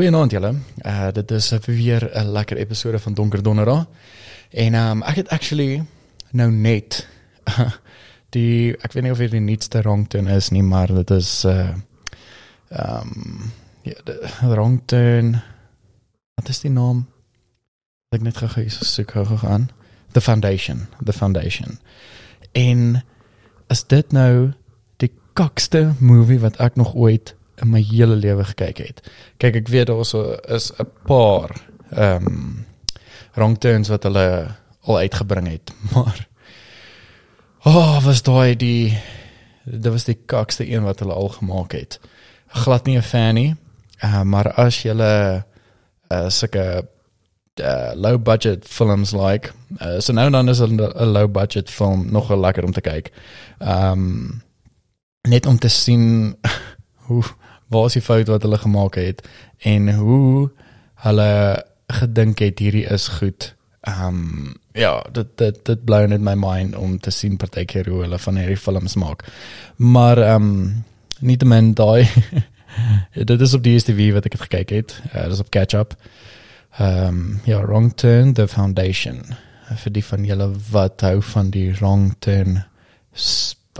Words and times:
goeienaand 0.00 0.32
julle. 0.32 0.54
Uh 0.80 1.08
dit 1.12 1.30
is 1.30 1.50
weer 1.66 2.10
'n 2.14 2.32
lekker 2.32 2.56
episode 2.56 2.98
van 2.98 3.14
Donker 3.14 3.42
Donderdag. 3.42 3.86
En 4.50 4.74
um 4.74 5.02
ek 5.02 5.16
het 5.16 5.28
actually 5.28 5.84
nou 6.30 6.50
net 6.50 7.08
die 8.34 8.76
ek 8.80 8.92
weet 8.92 9.02
nie 9.02 9.12
of 9.12 9.18
dit 9.18 9.30
die 9.30 9.40
nuutste 9.40 9.80
ringtone 9.80 10.34
is 10.34 10.48
nie, 10.50 10.62
maar 10.62 10.86
dit 10.86 11.10
is 11.10 11.44
uh 11.44 11.74
um 12.70 13.52
ja, 13.82 13.94
die 14.04 14.54
ringtone 14.54 15.42
Wat 16.34 16.48
is 16.48 16.60
die 16.60 16.70
naam? 16.70 17.06
Ek 18.08 18.22
net 18.22 18.36
gou 18.36 18.48
hier 18.54 18.70
soek 18.70 19.10
gou 19.10 19.36
gaan. 19.36 19.70
The 20.12 20.20
Foundation, 20.20 20.86
The 21.04 21.12
Foundation. 21.12 21.78
En 22.52 23.04
is 23.68 23.84
dit 23.84 24.12
nou 24.12 24.52
die 24.96 25.12
kakste 25.32 25.92
movie 25.98 26.40
wat 26.40 26.56
ek 26.56 26.76
nog 26.76 26.94
ooit 26.94 27.34
in 27.60 27.70
my 27.70 27.82
hele 27.82 28.16
lewe 28.16 28.44
gekyk 28.44 28.78
het. 28.78 29.02
Kyk, 29.36 29.62
ek 29.62 29.68
weet 29.68 29.86
daar 29.86 30.00
is 30.00 30.72
'n 30.72 30.88
paar 31.06 31.50
ehm 31.90 32.26
um, 32.26 32.66
wrongturns 33.34 33.88
wat 33.88 34.02
hulle 34.02 34.56
al 34.82 34.98
uitgebring 34.98 35.48
het, 35.48 35.72
maar 35.94 36.28
oh, 37.64 38.04
was 38.04 38.22
daai 38.22 38.56
die 38.56 38.98
dit 39.64 39.92
was 39.92 40.04
die 40.04 40.18
kakste 40.26 40.66
een 40.66 40.82
wat 40.82 40.98
hulle 40.98 41.14
al 41.14 41.28
gemaak 41.28 41.72
het. 41.72 42.00
Glad 42.46 42.86
nie 42.86 42.96
'n 42.96 43.02
fan 43.02 43.34
nie. 43.34 43.56
Uh, 44.04 44.22
maar 44.22 44.52
as 44.52 44.82
jy 44.82 44.92
'n 44.92 45.00
uh, 45.00 46.28
sulke 46.28 46.88
uh, 47.60 47.92
low 47.94 48.18
budget 48.18 48.64
films 48.64 49.12
like 49.12 49.52
uh, 49.80 50.00
so 50.00 50.12
nou 50.12 50.30
dan 50.30 50.48
is 50.48 50.60
'n 50.60 50.76
low 51.12 51.28
budget 51.28 51.70
film 51.70 52.10
nog 52.10 52.30
lekker 52.30 52.64
om 52.64 52.72
te 52.72 52.80
kyk. 52.80 53.12
Ehm 53.58 53.92
um, 53.92 54.42
net 55.28 55.46
om 55.46 55.58
te 55.58 55.68
sien 55.68 56.36
hoe 57.06 57.24
waar 57.70 57.86
is 57.86 57.96
die 57.98 58.04
fout 58.04 58.28
wat 58.30 58.42
hulle 58.46 58.58
gemaak 58.58 58.98
het 58.98 59.22
en 59.58 59.88
hoe 59.94 60.50
hulle 61.06 61.32
gedink 61.90 62.38
het 62.38 62.58
hierdie 62.58 62.86
is 62.86 63.08
goed. 63.20 63.54
Ehm 63.80 64.06
um, 64.06 64.54
ja, 64.72 65.02
dit 65.12 65.26
dit 65.36 65.64
dit 65.64 65.84
bly 65.84 66.04
net 66.06 66.20
my 66.20 66.34
mind 66.38 66.76
om 66.76 66.98
te 67.00 67.10
sien 67.10 67.36
partykeer 67.36 67.88
hoe 67.88 68.02
hulle 68.04 68.18
van 68.18 68.36
hierdie 68.36 68.60
films 68.60 68.94
maak. 68.94 69.24
Maar 69.76 70.18
ehm 70.18 70.48
um, 70.50 70.84
nie 71.20 71.36
te 71.36 71.46
men 71.46 71.74
daai 71.74 72.08
dit 73.30 73.40
is 73.40 73.54
op 73.54 73.62
die 73.62 73.78
STV 73.78 74.12
wat 74.12 74.26
ek 74.28 74.36
het 74.38 74.46
gekyk 74.48 74.70
het. 74.70 74.96
Uh, 75.14 75.22
dit 75.22 75.32
is 75.32 75.40
op 75.40 75.50
catch 75.50 75.78
up. 75.78 75.96
Ehm 76.78 77.06
um, 77.06 77.40
ja, 77.44 77.62
wrong 77.66 77.92
turn 77.94 78.32
the 78.34 78.48
foundation. 78.48 79.22
Vir 79.70 79.92
die 79.92 80.04
van 80.04 80.24
julle 80.24 80.50
wat 80.70 81.00
hou 81.06 81.22
van 81.22 81.50
die 81.50 81.70
wrong 81.78 82.14
turn 82.18 82.62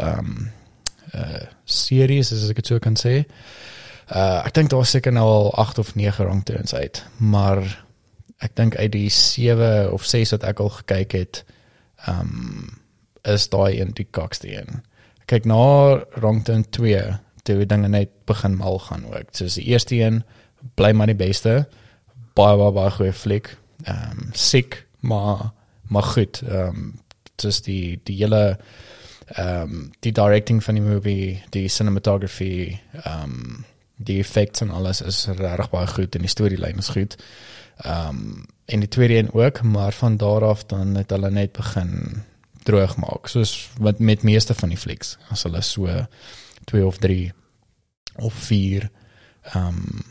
ehm 0.01 0.19
um, 0.19 0.51
uh 1.15 1.47
series 1.65 2.33
as 2.33 2.49
ek 2.51 2.63
dit 2.63 2.67
sou 2.73 2.79
kan 2.79 2.97
sê. 2.99 3.25
Uh 4.11 4.42
ek 4.44 4.55
dink 4.55 4.70
daar 4.72 4.86
seker 4.86 5.14
nou 5.14 5.27
al 5.28 5.53
8 5.62 5.78
of 5.78 5.94
9 5.94 6.25
rangturns 6.27 6.75
uit, 6.75 7.05
maar 7.16 7.62
ek 8.42 8.56
dink 8.58 8.77
uit 8.77 8.92
die 8.92 9.08
7 9.11 9.92
of 9.92 10.05
6 10.05 10.34
wat 10.34 10.47
ek 10.50 10.61
al 10.61 10.72
gekyk 10.80 11.16
het, 11.19 11.42
um 12.08 12.78
is 13.28 13.48
daai 13.53 13.81
een 13.81 13.92
die 13.94 14.08
kakste 14.11 14.48
een. 14.48 14.81
Kyk 15.28 15.44
na 15.44 16.00
rangturn 16.22 16.64
2, 16.72 17.03
toe 17.44 17.66
dinge 17.66 17.88
net 17.88 18.11
begin 18.27 18.56
mal 18.56 18.78
gaan 18.78 19.05
ook. 19.06 19.31
So 19.36 19.44
die 19.44 19.69
eerste 19.69 20.00
een 20.00 20.22
bly 20.75 20.92
maar 20.92 21.11
die 21.11 21.19
beste. 21.19 21.69
Baie 22.34 22.56
baie 22.56 22.72
baie 22.72 22.91
goeie 22.97 23.12
fliek. 23.12 23.53
Um 23.86 24.31
sick, 24.33 24.86
maar 25.00 25.53
maar 25.88 26.08
goed. 26.16 26.42
Um 26.48 27.00
dis 27.36 27.62
die 27.62 28.00
die 28.05 28.16
hele 28.16 28.58
ehm 29.31 29.62
um, 29.62 29.91
die 30.03 30.12
directing 30.12 30.62
van 30.64 30.75
die 30.75 30.83
movie, 30.83 31.43
die 31.54 31.69
cinematography, 31.69 32.78
ehm 33.04 33.22
um, 33.22 33.65
die 34.00 34.19
effekte 34.21 34.65
en 34.65 34.71
alles 34.71 35.03
is 35.05 35.27
regtig 35.27 35.71
baie 35.72 35.88
goed 35.91 36.16
en 36.16 36.25
die 36.25 36.33
storielyn 36.33 36.81
is 36.83 36.93
goed. 36.97 37.16
Ehm 37.84 38.09
um, 38.09 38.49
en 38.71 38.81
die 38.84 38.88
tweede 38.88 39.16
een 39.16 39.33
ook, 39.33 39.62
maar 39.62 39.93
van 39.93 40.16
daar 40.16 40.44
af 40.44 40.65
dan 40.66 40.94
het 40.94 41.11
hulle 41.11 41.31
net 41.31 41.53
begin 41.53 42.22
droog 42.62 42.97
maak. 42.97 43.27
Soos 43.27 43.71
wat 43.78 43.99
met 43.99 44.22
meeste 44.22 44.55
van 44.55 44.69
die 44.69 44.78
flieks, 44.78 45.16
as 45.28 45.43
hulle 45.43 45.62
so 45.62 46.06
2 46.65 46.87
of 46.87 46.99
3 46.99 47.33
of 48.16 48.34
4 48.34 48.91
ehm 49.43 49.66
um, 49.66 50.05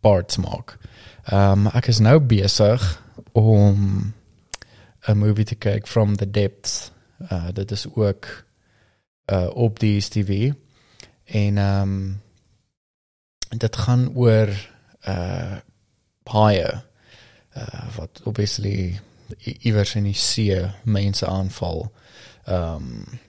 parts 0.00 0.36
maak. 0.36 0.78
Ehm 1.24 1.66
um, 1.66 1.66
ek 1.66 1.90
is 1.92 1.98
nou 1.98 2.20
besig 2.20 3.02
om 3.32 4.14
'n 5.06 5.18
movie 5.18 5.44
te 5.44 5.54
kyk 5.54 5.86
from 5.86 6.16
the 6.16 6.30
depths. 6.30 6.90
Uh 7.32 7.48
dit 7.52 7.70
is 7.70 7.86
ook 7.94 8.44
uh 9.32 9.50
op 9.54 9.78
die 9.78 10.00
TV 10.00 10.52
en 11.24 11.58
ehm 11.58 11.82
um, 11.82 12.20
dit 13.56 13.76
gaan 13.76 14.10
oor 14.14 14.48
uh 15.08 15.56
baie 16.22 16.82
uh 17.56 17.84
wat 17.96 18.20
obviously 18.24 19.00
iewers 19.44 19.94
in 19.94 20.04
die 20.04 20.14
see 20.14 20.72
mense 20.84 21.26
aanval. 21.26 21.92
Ehm 22.44 22.74
um, 22.74 23.20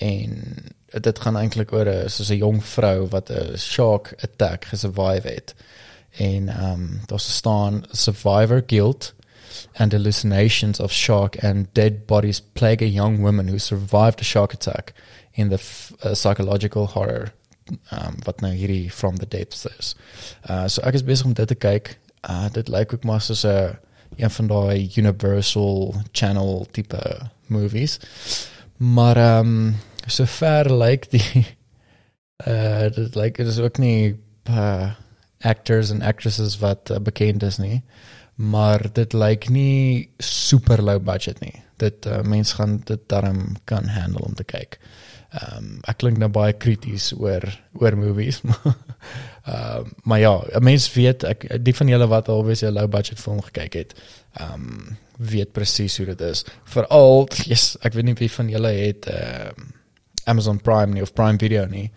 en 0.00 0.54
dit 1.00 1.18
gaan 1.18 1.36
eintlik 1.36 1.72
oor 1.72 1.88
'n 1.88 2.08
soos 2.08 2.30
'n 2.30 2.36
jong 2.36 2.64
vrou 2.64 3.08
wat 3.08 3.30
'n 3.30 3.56
shark 3.56 4.14
attack 4.22 4.64
gesurvive 4.64 5.28
het. 5.28 5.54
En 6.10 6.48
ehm 6.48 6.72
um, 6.72 7.00
daar 7.06 7.20
staan 7.20 7.84
survivor 7.90 8.62
guilt 8.66 9.14
and 9.74 9.92
hallucinations 9.92 10.80
of 10.80 10.92
shark 10.92 11.44
and 11.44 11.66
dead 11.72 12.06
bodies 12.06 12.40
plague 12.40 12.82
a 12.82 12.88
young 12.88 13.20
woman 13.20 13.48
who 13.48 13.58
survived 13.58 14.20
a 14.20 14.24
shark 14.24 14.52
attack 14.52 14.92
in 15.32 15.48
the 15.48 15.60
uh, 16.04 16.14
psychological 16.14 16.86
horror 16.86 17.32
um, 17.70 18.16
wat 18.24 18.40
nou 18.40 18.52
hierdie 18.54 18.90
from 18.90 19.18
the 19.18 19.28
depths 19.28 19.66
is. 19.78 19.94
Uh 20.48 20.66
so 20.68 20.82
ek 20.82 20.94
is 20.94 21.06
besig 21.06 21.26
om 21.26 21.36
dit 21.36 21.48
te 21.48 21.58
kyk. 21.58 21.98
Uh 22.28 22.48
dit 22.52 22.68
lyk 22.68 22.94
ook 22.94 23.04
maar 23.04 23.20
soos 23.20 23.44
'n 23.44 23.76
een 24.16 24.30
van 24.30 24.46
daai 24.46 24.90
Universal 24.96 25.94
Channel 26.12 26.66
tipe 26.70 27.30
movies. 27.46 27.98
Maar 28.76 29.16
ehm 29.16 29.46
um, 29.46 29.76
so 30.06 30.24
ver 30.24 30.72
lyk 30.72 31.10
die 31.10 31.46
uh 32.48 32.90
dit 32.90 33.14
lyk 33.14 33.36
dit 33.36 33.46
is 33.46 33.58
ook 33.58 33.78
nie 33.78 34.16
uh 34.50 34.90
actors 35.40 35.90
en 35.90 36.02
actresses 36.02 36.58
wat 36.58 36.90
uh, 36.90 36.98
bekend 36.98 37.42
is 37.42 37.56
nie. 37.56 37.82
Maar 38.34 38.92
dit 38.92 39.12
lyk 39.12 39.48
nie 39.48 40.10
super 40.18 40.82
low 40.82 41.00
budget 41.02 41.40
nie. 41.40 41.62
Dit 41.76 42.06
uh, 42.06 42.20
mense 42.22 42.54
gaan 42.54 42.80
dit 42.84 43.00
daarom 43.06 43.56
kan 43.64 43.88
handle 43.88 44.24
om 44.24 44.34
te 44.34 44.44
kyk. 44.44 44.78
Ehm 45.30 45.56
um, 45.56 45.74
ek 45.86 46.00
klink 46.02 46.18
nou 46.18 46.26
baie 46.34 46.56
krities 46.58 47.12
oor 47.14 47.44
oor 47.78 47.96
movies. 47.96 48.40
Ehm 49.46 49.84
um, 49.86 49.92
maar 50.02 50.18
ja, 50.18 50.32
mense 50.58 50.90
weet 50.94 51.24
ek 51.24 51.46
die 51.64 51.74
van 51.74 51.88
julle 51.88 52.08
wat 52.10 52.28
alwees 52.28 52.64
'n 52.66 52.74
low 52.74 52.88
budget 52.90 53.20
film 53.20 53.38
gekyk 53.46 53.74
het, 53.78 53.94
ehm 54.34 54.54
um, 54.54 54.96
weet 55.16 55.52
presies 55.52 55.96
hoe 55.96 56.06
dit 56.06 56.20
is. 56.20 56.44
Veral, 56.64 57.28
yes, 57.46 57.76
ek 57.80 57.94
weet 57.94 58.04
nie 58.04 58.16
wie 58.18 58.30
van 58.30 58.50
julle 58.50 58.72
het 58.74 59.06
ehm 59.06 59.54
uh, 59.54 59.76
Amazon 60.24 60.60
Prime 60.60 60.92
nie 60.94 61.02
of 61.02 61.12
Prime 61.14 61.38
Video 61.38 61.66
nie. 61.66 61.90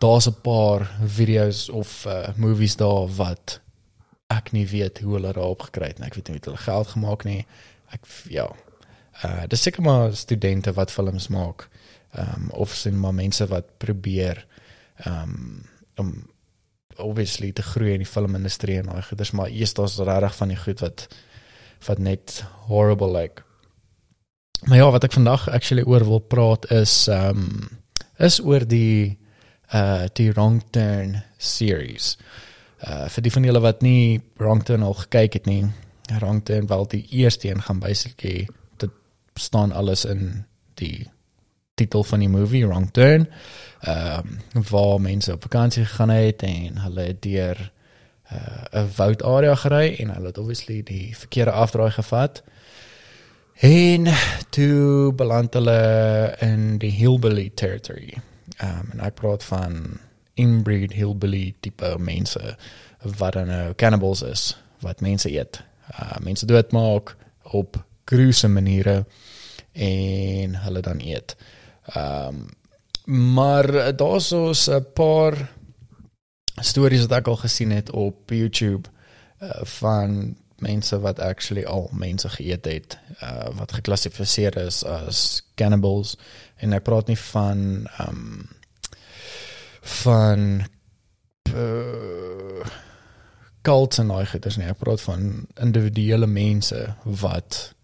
Daar's 0.00 0.28
'n 0.28 0.40
paar 0.42 0.88
video's 1.04 1.68
of 1.68 2.06
uh, 2.06 2.28
movies 2.36 2.76
daar 2.76 3.08
wat 3.16 3.60
ek 4.28 4.52
nie 4.52 4.66
weet 4.66 4.98
hoe 4.98 5.14
hulle 5.14 5.32
daarop 5.32 5.62
gekry 5.68 5.86
het 5.92 5.98
nie. 5.98 6.06
Ek 6.06 6.14
weet 6.14 6.28
nie 6.28 6.38
hoe 6.38 6.44
hulle 6.44 6.64
geld 6.64 6.88
gemaak 6.88 7.24
nie. 7.24 7.46
Ek 7.92 8.00
ja. 8.28 8.48
Uh 9.24 9.44
dis 9.48 9.62
seker 9.62 9.82
maar 9.82 10.16
studente 10.16 10.72
wat 10.72 10.90
films 10.90 11.28
maak 11.28 11.68
um, 12.18 12.50
of 12.50 12.74
sien 12.74 12.98
maar 12.98 13.14
mense 13.14 13.46
wat 13.46 13.76
probeer 13.78 14.44
um, 15.06 15.62
om 15.96 16.14
obviously 16.96 17.52
te 17.52 17.62
groei 17.62 17.94
in 17.94 18.04
die 18.04 18.08
filmindustrie 18.08 18.78
en 18.80 18.90
daai 18.92 19.02
goeders 19.02 19.32
maar 19.32 19.50
eers 19.50 19.74
daar's 19.74 19.96
regtig 19.98 20.36
van 20.36 20.52
die 20.52 20.60
goed 20.60 20.84
wat 20.84 21.06
wat 21.86 21.98
net 21.98 22.44
horrible 22.68 23.10
like 23.12 23.42
maar 24.66 24.78
ja 24.78 24.90
wat 24.90 25.04
ek 25.04 25.16
vandag 25.16 25.48
actually 25.50 25.82
oor 25.88 26.04
wil 26.06 26.20
praat 26.20 26.68
is 26.70 27.08
um 27.10 27.48
is 28.22 28.38
oor 28.40 28.66
die 28.68 29.18
uh 29.72 30.06
die 30.12 30.30
wrong 30.32 30.60
turn 30.70 31.22
series. 31.38 32.16
Uh 32.82 33.08
vir 33.08 33.26
die 33.26 33.32
van 33.32 33.46
julle 33.48 33.62
wat 33.64 33.82
nie 33.82 34.20
wrong 34.40 34.62
turn 34.66 34.84
al 34.86 34.96
gekyk 35.04 35.40
het 35.40 35.46
nie 35.46 35.64
wrong 36.18 36.42
turn 36.44 36.68
wel 36.68 36.86
die 36.92 37.04
eerste 37.22 37.48
een 37.48 37.62
gaan 37.62 37.80
basically 37.80 38.48
dit 38.82 38.90
staan 39.34 39.72
alles 39.72 40.04
in 40.04 40.44
die 40.80 41.08
titel 41.82 42.04
van 42.04 42.22
die 42.22 42.30
movie 42.30 42.66
Wrong 42.66 42.90
Turn. 42.94 43.28
Ehm 43.82 44.38
um, 44.54 44.64
waar 44.70 45.00
mense 45.00 45.32
op 45.32 45.42
vakansie 45.42 45.84
gegaan 45.84 46.14
het 46.14 46.42
en 46.42 46.78
hulle 46.78 47.00
het 47.10 47.22
deur 47.22 47.70
uh, 48.32 48.82
'n 48.82 48.90
woudarea 48.96 49.54
gery 49.54 49.96
en 49.98 50.14
hulle 50.14 50.26
het 50.26 50.38
obviously 50.38 50.82
die 50.82 51.16
verkeerde 51.16 51.50
afdraai 51.50 51.90
gevat. 51.90 52.42
En 53.54 54.06
toe 54.50 55.12
beland 55.12 55.54
hulle 55.54 56.36
in 56.40 56.78
die 56.78 56.90
hillbilly 56.90 57.50
territory. 57.54 58.14
Ehm 58.56 58.78
um, 58.78 58.90
en 58.92 59.00
ek 59.00 59.14
praat 59.14 59.44
van 59.44 59.98
inbreed 60.34 60.92
hillbilly 60.92 61.54
tipe 61.60 61.96
mense 61.98 62.56
wat 63.18 63.32
dan 63.32 63.46
nou 63.46 63.74
cannibals 63.74 64.22
is, 64.22 64.56
wat 64.80 65.00
mense 65.00 65.30
eet. 65.30 65.62
Uh 65.92 66.18
mense 66.22 66.46
doodmaak 66.46 67.16
op 67.42 67.84
gruesome 68.04 68.54
maniere 68.54 69.04
en 69.72 70.54
hulle 70.54 70.80
dan 70.80 71.00
eet. 71.00 71.36
Ehm 71.86 72.26
um, 72.26 72.46
maar 73.04 73.96
daar's 73.96 74.32
ons 74.32 74.68
'n 74.70 74.84
paar 74.94 75.50
stories 76.60 77.00
wat 77.00 77.18
ek 77.18 77.26
al 77.26 77.36
gesien 77.36 77.70
het 77.70 77.90
op 77.90 78.30
YouTube 78.30 78.88
uh, 79.42 79.50
van 79.62 80.36
mense 80.58 81.00
wat 81.00 81.18
actually 81.18 81.64
al 81.64 81.90
mense 81.92 82.28
geëet 82.28 82.64
het 82.64 82.98
uh, 83.22 83.48
wat 83.58 83.72
geklassifiseer 83.72 84.56
is 84.56 84.84
as 84.84 85.42
cannibals. 85.54 86.16
En 86.56 86.72
ek 86.72 86.86
praat 86.86 87.06
nie 87.10 87.18
van 87.18 87.88
ehm 87.98 88.08
um, 88.08 88.48
van 89.82 90.62
uh, 91.54 92.66
cults 93.62 93.98
en 93.98 94.08
daai 94.08 94.26
goeders 94.26 94.56
nie. 94.56 94.68
Ek 94.70 94.78
praat 94.78 95.02
van 95.02 95.46
individuele 95.58 96.26
mense 96.26 96.94
wat 97.02 97.74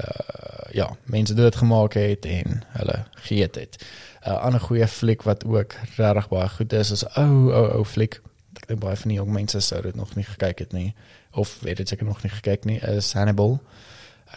uh 0.00 0.72
ja 0.74 0.88
mense 1.06 1.34
dood 1.34 1.56
gemaak 1.56 1.94
het 1.94 2.26
en 2.26 2.62
hulle 2.78 3.04
geëet 3.26 3.54
het 3.54 3.74
'n 3.78 4.30
uh, 4.30 4.40
ander 4.42 4.60
goeie 4.60 4.86
fliek 4.88 5.22
wat 5.22 5.44
ook 5.44 5.74
regtig 5.96 6.28
baie 6.28 6.48
goed 6.48 6.72
is 6.72 6.90
is 6.90 7.04
ou 7.14 7.50
oh, 7.50 7.54
ou 7.54 7.66
oh, 7.66 7.74
ou 7.74 7.84
fliek 7.84 8.20
ek 8.56 8.66
dink 8.66 8.80
baie 8.80 8.96
van 8.96 9.08
die 9.08 9.18
jong 9.18 9.32
mense 9.32 9.60
sou 9.60 9.82
dit 9.82 9.94
nog 9.94 10.14
nie 10.16 10.24
gekyk 10.24 10.58
het 10.58 10.72
nie 10.72 10.94
of 11.34 11.60
weet 11.60 11.76
dit 11.76 11.88
seker 11.88 12.06
nog 12.06 12.22
nie 12.22 12.32
gekyk 12.32 12.64
nie 12.64 12.78
is 12.94 13.12
Hannibal. 13.12 13.58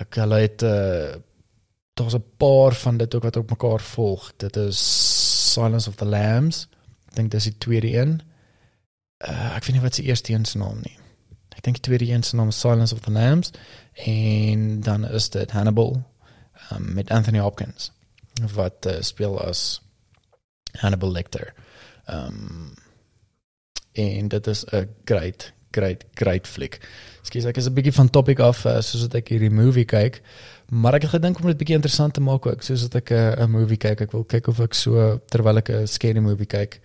Ek 0.01 0.19
hulle 0.21 0.41
het 0.41 0.63
uh 0.65 1.15
daar's 1.97 2.13
'n 2.13 2.23
paar 2.37 2.73
van 2.73 2.97
dit 2.97 3.15
ook 3.15 3.23
wat 3.23 3.35
op 3.35 3.49
mekaar 3.49 3.81
volg. 3.81 4.33
Dit 4.37 4.55
is 4.55 4.77
Silence 5.53 5.89
of 5.89 5.95
the 5.95 6.05
Lambs. 6.05 6.67
Ek 7.07 7.15
dink 7.15 7.31
dis 7.31 7.43
die 7.43 7.57
tweede 7.57 7.93
een. 7.93 8.21
Uh 9.17 9.55
ek 9.55 9.65
weet 9.65 9.75
nie 9.75 9.81
wat 9.81 9.95
se 9.95 10.03
eerste 10.03 10.33
een 10.33 10.45
se 10.45 10.57
naam 10.57 10.79
nie. 10.83 10.97
Ek 11.55 11.63
dink 11.63 11.75
die 11.75 11.85
tweede 11.85 12.13
een 12.13 12.23
se 12.23 12.35
naam 12.35 12.47
is 12.47 12.59
Silence 12.59 12.93
of 12.93 13.01
the 13.01 13.11
Lambs 13.11 13.51
en 14.05 14.81
dan 14.81 15.07
is 15.09 15.29
dit 15.29 15.51
Hannibal 15.51 16.03
um, 16.71 16.93
met 16.93 17.09
Anthony 17.09 17.39
Hopkins 17.39 17.91
wat 18.53 18.85
uh, 18.85 19.01
speel 19.01 19.41
as 19.41 19.81
Hannibal 20.77 21.11
Lecter. 21.11 21.53
Um 22.05 22.73
en 23.97 24.27
dit 24.27 24.47
is 24.47 24.65
'n 24.65 24.89
great 25.05 25.53
great 25.71 26.05
great 26.13 26.47
fliek. 26.47 26.79
Skus 27.21 27.45
ek 27.45 27.57
is 27.57 27.67
'n 27.67 27.73
bietjie 27.73 27.93
van 27.93 28.09
topic 28.09 28.39
af 28.39 28.65
uh, 28.65 28.79
soos 28.81 29.07
ek 29.13 29.29
hierdie 29.33 29.51
movie 29.51 29.85
kyk, 29.85 30.21
maar 30.69 30.93
ek 30.93 31.01
het 31.01 31.11
gedink 31.11 31.39
om 31.39 31.47
dit 31.47 31.57
bietjie 31.57 31.75
interessant 31.75 32.13
te 32.13 32.21
maak 32.21 32.45
ook 32.45 32.63
soos 32.63 32.87
ek 32.89 33.11
eh, 33.11 33.35
'n 33.35 33.41
uh, 33.41 33.47
movie 33.47 33.77
kyk. 33.77 34.01
Ek 34.01 34.11
wil 34.11 34.23
kyk 34.23 34.47
of 34.47 34.59
ek 34.59 34.73
so 34.73 35.19
terwyl 35.27 35.57
ek 35.57 35.69
'n 35.69 35.87
scary 35.87 36.19
movie 36.19 36.45
kyk, 36.45 36.79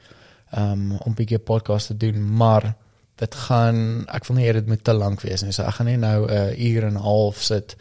um 0.57 0.97
om 1.05 1.15
bietjie 1.15 1.39
'n 1.39 1.45
podcast 1.45 1.87
te 1.87 1.97
doen, 1.97 2.35
maar 2.37 2.75
dit 3.17 3.35
gaan 3.35 4.05
ek 4.09 4.27
wil 4.27 4.37
nie 4.37 4.53
dit 4.53 4.67
moet 4.67 4.85
te 4.85 4.93
lank 4.93 5.21
wees 5.21 5.43
nie. 5.43 5.53
So 5.53 5.63
ek 5.63 5.75
gaan 5.79 5.87
nie 5.87 5.97
nou 5.97 6.27
'n 6.27 6.31
uh, 6.31 6.71
uur 6.71 6.85
en 6.85 6.95
'n 6.95 7.05
half 7.05 7.43
sit 7.43 7.77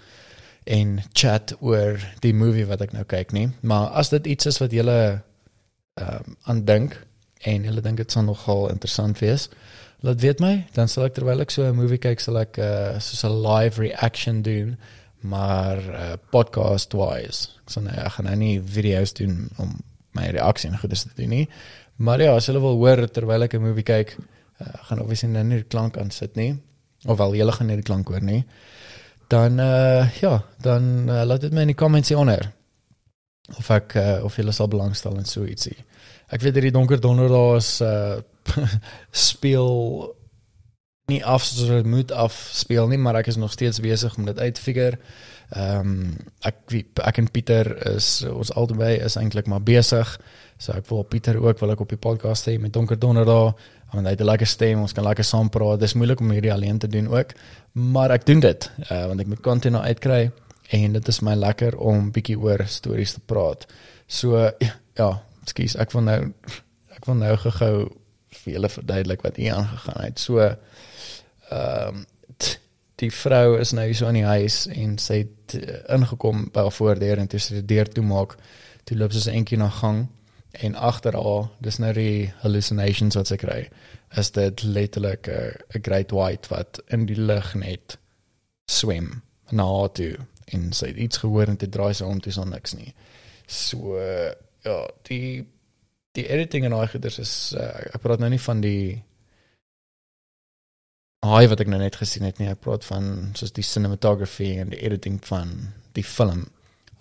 en 0.64 1.02
chat 1.14 1.56
oor 1.60 2.00
die 2.22 2.34
movie 2.34 2.66
wat 2.66 2.82
ek 2.82 2.94
nou 2.94 3.04
kyk 3.04 3.32
nie. 3.34 3.50
Maar 3.62 3.90
as 3.98 4.10
dit 4.10 4.28
iets 4.28 4.46
is 4.46 4.60
wat 4.62 4.72
julle 4.72 5.24
ehm 6.00 6.28
um, 6.28 6.38
aan 6.44 6.66
dink 6.66 7.08
en 7.42 7.64
julle 7.64 7.82
dink 7.82 7.98
dit 7.98 8.12
sal 8.12 8.24
nogal 8.24 8.70
interessant 8.70 9.20
wees, 9.20 9.50
laat 10.02 10.22
weet 10.22 10.40
my, 10.40 10.66
dan 10.74 10.88
sal 10.88 11.06
ek 11.06 11.14
terwyl 11.14 11.42
ek 11.42 11.52
so 11.52 11.64
'n 11.64 11.76
movie 11.76 11.98
kyk, 11.98 12.20
sal 12.20 12.38
ek 12.38 12.58
uh, 12.58 13.00
soos 13.00 13.24
'n 13.26 13.42
live 13.42 13.82
reaction 13.82 14.42
doen, 14.42 14.78
maar 15.22 15.78
uh, 15.78 16.14
podcast 16.32 16.94
wise. 16.94 17.50
Ek 17.66 17.70
sal 17.70 17.84
nou 17.84 17.96
ek 17.96 18.12
gaan 18.12 18.26
nou 18.26 18.36
nie 18.36 18.62
video's 18.62 19.14
doen 19.14 19.50
om 19.58 19.80
my 20.14 20.30
reaksie 20.30 20.70
en 20.70 20.78
goeie 20.78 20.96
te 20.96 21.16
doen 21.16 21.30
nie. 21.30 21.48
Maar 21.98 22.22
ja, 22.22 22.36
as 22.36 22.48
hulle 22.50 22.62
wil 22.62 22.78
hoor 22.82 23.08
terwyl 23.08 23.44
ek 23.44 23.54
'n 23.54 23.62
movie 23.62 23.84
kyk, 23.84 24.18
uh, 24.62 24.68
gaan 24.88 25.02
obviously 25.04 25.30
nou 25.34 25.48
die 25.50 25.64
klank 25.64 25.98
aan 25.98 26.14
sit 26.14 26.38
nie. 26.40 26.54
Of 27.06 27.18
wel 27.18 27.36
julle 27.42 27.52
gaan 27.58 27.74
die 27.74 27.82
klank 27.82 28.08
hoor 28.14 28.24
nie. 28.24 28.44
Dan 29.32 29.60
uh, 29.60 30.12
ja, 30.22 30.44
dan 30.62 31.10
uh, 31.10 31.24
laat 31.24 31.42
dit 31.42 31.54
my 31.54 31.66
in 31.66 31.74
die 31.74 31.80
comments 31.80 32.12
onder. 32.12 32.52
Of 33.58 33.70
ek 33.74 33.96
uh, 34.00 34.24
of 34.24 34.36
julle 34.36 34.54
sal 34.56 34.70
belangstel 34.72 35.18
in 35.18 35.28
so 35.28 35.48
ietsie. 35.48 35.78
Ek 36.32 36.44
weet 36.44 36.56
hierdie 36.60 36.76
donker 36.76 37.02
donderdag 37.02 37.58
is 37.60 37.78
uh 37.86 38.20
speel 39.30 40.16
nie 41.12 41.20
af 41.26 41.44
soos 41.46 41.70
dit 41.70 41.86
moet 41.86 42.12
af 42.12 42.34
speel 42.52 42.88
nie, 42.90 42.98
maar 42.98 43.20
ek 43.20 43.30
is 43.32 43.38
nog 43.40 43.52
steeds 43.54 43.80
besig 43.84 44.16
om 44.18 44.26
dit 44.26 44.40
uit 44.40 44.56
te 44.56 44.62
figure. 44.62 44.98
Ehm 45.52 45.92
um, 45.92 46.18
ek 46.48 46.76
ek 47.04 47.20
en 47.20 47.32
Pieter 47.32 47.68
is 47.94 48.22
ons 48.28 48.54
albei 48.56 48.96
is 49.04 49.18
eintlik 49.20 49.50
maar 49.52 49.64
besig. 49.64 50.14
So 50.62 50.76
ek 50.78 50.86
wil 50.92 51.02
Pieter 51.10 51.40
ook 51.42 51.58
wil 51.58 51.74
ek 51.74 51.80
op 51.82 51.90
die 51.90 51.98
podcast 51.98 52.46
hê 52.46 52.60
met 52.62 52.74
Donker 52.74 53.00
Donderdag 53.00 53.56
want 53.92 54.06
hy 54.06 54.12
het 54.14 54.22
'n 54.22 54.30
lekker 54.30 54.48
stem, 54.48 54.80
ons 54.80 54.94
kan 54.94 55.04
lekker 55.04 55.24
saam 55.26 55.50
praat. 55.50 55.80
Dis 55.80 55.94
moeilik 55.94 56.20
om 56.20 56.30
hierdie 56.32 56.54
alleen 56.54 56.78
te 56.78 56.88
doen 56.88 57.08
ook, 57.08 57.34
maar 57.72 58.12
ek 58.12 58.26
doen 58.26 58.40
dit 58.40 58.72
uh, 58.92 59.08
want 59.08 59.20
ek 59.20 59.28
moet 59.28 59.42
content 59.42 59.74
nou 59.74 59.84
uitkry 59.84 60.32
en 60.70 60.94
dit 60.94 61.08
is 61.08 61.20
my 61.22 61.34
lekker 61.34 61.78
om 61.78 62.12
bietjie 62.12 62.38
oor 62.38 62.62
stories 62.68 63.14
te 63.14 63.20
praat. 63.26 63.66
So 64.08 64.52
ja, 65.02 65.10
skus, 65.46 65.76
ek 65.76 65.92
wil 65.92 66.02
nou 66.02 66.34
ek 66.98 67.06
wil 67.06 67.16
nou 67.16 67.36
gou 67.38 67.74
vir 68.30 68.54
julle 68.54 68.70
verduidelik 68.70 69.22
wat 69.22 69.36
hier 69.36 69.54
aangegaan 69.54 70.04
het. 70.04 70.20
So 70.20 70.40
ehm 70.40 71.88
um, 71.88 72.06
die 73.02 73.12
vrou 73.12 73.58
is 73.60 73.72
nou 73.74 73.94
so 73.94 74.08
in 74.08 74.14
die 74.14 74.30
huis 74.30 74.68
en 74.68 74.98
sy 75.02 75.24
het 75.26 75.58
ingekom 75.90 76.52
by 76.54 76.62
haar 76.62 76.72
voordeur 76.72 77.18
en 77.18 77.28
toe 77.28 77.40
sy 77.40 77.54
die 77.54 77.66
deur 77.66 77.90
toemaak, 77.90 78.38
toe 78.86 78.98
loop 78.98 79.12
sy 79.12 79.32
'n 79.32 79.42
entjie 79.42 79.58
na 79.58 79.70
gang 79.70 80.08
en 80.52 80.76
agter 80.76 81.16
haar, 81.16 81.50
dis 81.60 81.78
nou 81.80 81.94
die 81.94 82.34
hallucinations 82.42 83.16
wat 83.16 83.28
sy 83.28 83.38
kry. 83.40 83.70
Is 84.18 84.32
dit 84.36 84.64
letterlik 84.64 85.28
'n 85.28 85.82
great 85.82 86.12
white 86.12 86.50
wat 86.50 86.82
in 86.88 87.06
die 87.06 87.20
lug 87.20 87.54
net 87.56 87.98
swem 88.66 89.22
na 89.52 89.64
haar 89.64 89.92
toe 89.92 90.18
en 90.46 90.74
sy 90.74 90.88
het 90.92 90.98
iets 90.98 91.18
gehoor 91.18 91.48
en 91.48 91.56
dit 91.56 91.72
draai 91.72 91.94
sy 91.94 92.04
om 92.04 92.20
toe 92.20 92.34
son 92.34 92.50
niks 92.50 92.74
nie. 92.74 92.94
So 93.48 93.96
ja, 94.64 94.88
die 95.08 95.48
die 96.12 96.28
editing 96.28 96.66
en 96.66 96.76
daai 96.76 96.88
goeders 96.92 97.20
is 97.20 97.34
uh, 97.56 97.72
ek 97.96 98.04
praat 98.04 98.20
nou 98.20 98.30
nie 98.30 98.42
van 98.44 98.62
die 98.64 99.04
haai 101.24 101.48
wat 101.48 101.62
ek 101.64 101.70
nou 101.72 101.80
net 101.80 101.96
gesien 102.02 102.26
het 102.28 102.42
nie 102.42 102.50
ek 102.52 102.64
praat 102.66 102.84
van 102.88 103.32
soos 103.40 103.54
die 103.56 103.64
cinematography 103.64 104.58
en 104.60 104.74
die 104.74 104.82
editing 104.84 105.22
van 105.24 105.72
die 105.96 106.04
film 106.04 106.50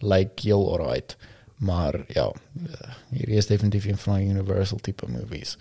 like 0.00 0.44
heel 0.44 0.62
alright 0.70 1.16
maar 1.60 2.00
ja 2.08 2.26
uh, 2.62 2.94
hier 3.10 3.28
is 3.28 3.46
definitief 3.46 3.86
een 3.86 4.00
van 4.00 4.18
die 4.18 4.32
universal 4.32 4.78
tipe 4.78 5.08
movies 5.08 5.56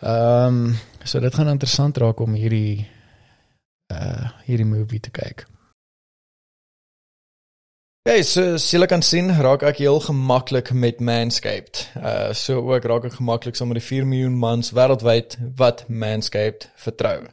ehm 0.00 0.64
um, 0.64 0.76
so 1.04 1.20
dit 1.20 1.34
gaan 1.34 1.48
interessant 1.48 1.96
raak 1.96 2.20
om 2.20 2.34
hierdie 2.34 2.88
uh 3.92 4.30
hierdie 4.48 4.68
movie 4.68 5.00
te 5.00 5.10
kyk 5.10 5.46
Okay, 8.08 8.22
so 8.22 8.56
sien 8.56 8.86
kan 8.88 9.02
sien 9.04 9.28
raak 9.44 9.60
ek 9.68 9.82
heel 9.84 9.98
gemaklik 10.00 10.70
met 10.72 11.02
Manscaped. 11.04 11.82
Uh 12.00 12.32
so 12.32 12.62
ook 12.72 12.86
raak 12.88 13.04
ek 13.04 13.18
gemaklik 13.18 13.58
saam 13.58 13.68
met 13.68 13.76
die 13.76 13.84
4 13.84 14.06
miljoen 14.08 14.38
mans 14.40 14.72
wêreldwyd 14.72 15.36
wat 15.60 15.84
Manscaped 15.88 16.70
vertrou. 16.80 17.28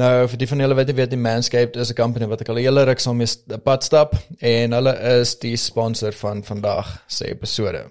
Nou 0.00 0.24
vir 0.32 0.40
die 0.40 0.48
van 0.48 0.62
julle 0.62 0.76
wat 0.78 0.90
weet 0.96 1.10
die 1.12 1.20
Manscaped 1.20 1.76
is 1.76 1.90
'n 1.90 1.96
company 1.98 2.26
wat 2.26 2.40
ek 2.40 2.48
al 2.48 2.58
'n 2.58 2.64
hele 2.64 2.84
ruk 2.84 3.00
saam 3.00 3.16
mee 3.16 3.58
pad 3.64 3.84
stap 3.84 4.14
en 4.38 4.72
hulle 4.72 4.94
is 5.20 5.34
die 5.38 5.56
sponsor 5.56 6.12
van 6.12 6.42
vandag 6.44 7.04
se 7.06 7.26
episode. 7.28 7.84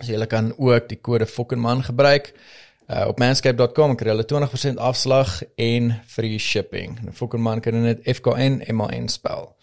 So 0.00 0.12
julle 0.12 0.26
kan 0.26 0.54
ook 0.56 0.88
die 0.88 0.96
kode 0.96 1.26
FOKKENMAN 1.26 1.82
gebruik. 1.82 2.32
Uh, 2.88 3.04
op 3.08 3.18
manscaped.com 3.18 3.96
kry 3.96 4.16
jy 4.16 4.24
20% 4.24 4.78
afslag 4.78 5.42
en 5.56 6.00
free 6.06 6.38
shipping. 6.38 6.98
Nou 7.02 7.12
FOKKENMAN 7.12 7.60
kan 7.60 7.82
dit 7.82 8.16
F 8.16 8.20
K 8.20 8.26
N 8.38 8.62
M 8.68 8.80
A 8.80 8.88
N 8.88 9.08
spel. 9.08 9.56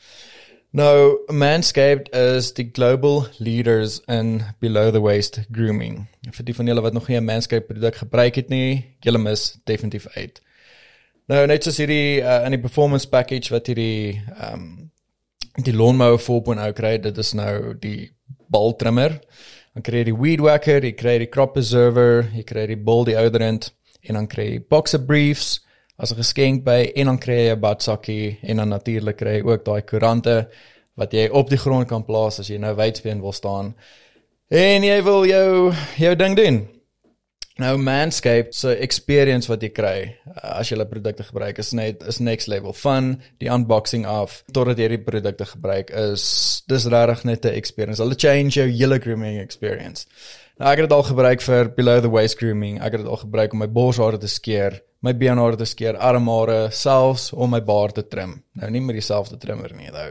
Nou, 0.71 1.19
Manscaped 1.27 2.13
is 2.13 2.53
die 2.53 2.69
global 2.73 3.25
leaders 3.37 4.01
in 4.07 4.43
below 4.59 4.91
the 4.91 5.01
waist 5.01 5.39
grooming. 5.51 6.07
Vir 6.31 6.45
die 6.45 6.55
van 6.55 6.67
julle 6.67 6.81
wat 6.81 6.93
nog 6.93 7.07
nie 7.07 7.17
'n 7.17 7.25
Manscaped 7.25 7.67
produk 7.67 7.95
gebruik 7.95 8.35
het 8.35 8.49
nie, 8.49 8.95
julle 8.99 9.17
mis 9.17 9.57
definitief 9.63 10.07
uit. 10.07 10.41
Nou, 11.27 11.41
net 11.43 11.65
soos 11.65 11.75
hierdie 11.81 12.21
uh, 12.23 12.45
in 12.47 12.53
die 12.55 12.61
performance 12.63 13.07
package 13.11 13.51
wat 13.51 13.67
hierdie 13.67 14.15
ehm 14.15 14.53
um, 14.53 14.67
die 15.65 15.73
lawnmower 15.73 16.19
4.0 16.21 16.73
kry, 16.77 16.91
dit 17.01 17.17
is 17.17 17.31
nou 17.33 17.73
die 17.81 18.11
bal 18.53 18.75
trimmer. 18.77 19.15
Dan 19.73 19.81
kry 19.81 20.03
jy 20.03 20.11
die 20.11 20.19
weed 20.19 20.43
whacker, 20.45 20.85
jy 20.85 20.91
kry 20.93 21.15
die 21.17 21.29
crop 21.33 21.55
preserver, 21.55 22.27
jy 22.37 22.43
kry 22.45 22.67
die 22.69 22.77
ball 22.77 23.07
deodorant 23.09 23.71
en 24.05 24.19
dan 24.19 24.29
kry 24.29 24.45
jy 24.51 24.59
boxer 24.69 25.01
briefs 25.01 25.63
as 25.97 26.13
'n 26.13 26.21
geskenk 26.21 26.63
by 26.63 26.93
en 26.95 27.09
dan 27.09 27.17
kry 27.17 27.39
jy 27.47 27.55
'n 27.55 27.59
badsakkie 27.65 28.37
en 28.43 28.57
dan 28.57 28.69
natuurlik 28.69 29.17
kry 29.17 29.41
jy 29.41 29.43
ook 29.49 29.65
daai 29.65 29.81
koerante 29.81 30.47
wat 30.95 31.11
jy 31.11 31.27
op 31.27 31.49
die 31.49 31.57
grond 31.57 31.87
kan 31.87 32.05
plaas 32.05 32.39
as 32.39 32.47
jy 32.47 32.57
nou 32.57 32.75
wydspeen 32.75 33.21
wil 33.21 33.33
staan. 33.33 33.75
En 34.49 34.83
jy 34.83 35.03
wil 35.03 35.25
jou 35.25 35.73
jou 35.97 36.15
ding 36.15 36.35
doen. 36.37 36.76
Nou 37.57 37.77
Manscaped 37.81 38.53
se 38.55 38.75
experience 38.85 39.49
wat 39.49 39.63
jy 39.65 39.69
kry 39.73 39.97
uh, 40.05 40.59
as 40.59 40.69
jy 40.69 40.75
hulle 40.75 40.89
produkte 40.89 41.25
gebruik 41.25 41.57
is 41.63 41.73
net 41.73 42.03
is 42.05 42.19
next 42.21 42.47
level 42.51 42.75
van 42.83 43.15
die 43.41 43.49
unboxing 43.49 44.05
af 44.05 44.43
totdat 44.53 44.77
jy 44.77 44.91
die 44.93 45.01
produkte 45.01 45.47
gebruik 45.49 45.89
is 45.89 46.27
dis 46.69 46.85
regtig 46.85 47.23
net 47.25 47.45
'n 47.45 47.57
experience. 47.57 48.01
Hulle 48.01 48.15
change 48.17 48.59
jou 48.59 48.67
hele 48.67 48.99
grooming 48.99 49.39
experience. 49.41 50.05
Nou 50.59 50.71
ek 50.71 50.79
het 50.79 50.89
dit 50.89 50.97
al 50.97 51.03
gebruik 51.03 51.41
vir 51.41 51.69
below 51.69 52.01
the 52.01 52.09
waist 52.09 52.37
grooming. 52.37 52.77
Ek 52.81 52.91
het 52.91 53.01
dit 53.01 53.09
al 53.09 53.23
gebruik 53.25 53.53
om 53.53 53.59
my 53.59 53.67
borshare 53.67 54.17
te 54.17 54.27
skeer 54.27 54.81
my 55.05 55.13
beenhare 55.13 55.57
te 55.57 55.65
skeer, 55.67 55.97
armhare, 56.01 56.67
selfs 56.73 57.29
om 57.33 57.51
my 57.53 57.61
baard 57.63 57.97
te 57.99 58.03
trim. 58.09 58.37
Nou 58.57 58.69
nie 58.73 58.81
met 58.81 58.97
dieselfde 58.97 59.37
trimmer 59.41 59.73
nie, 59.77 59.91
nou. 59.93 60.09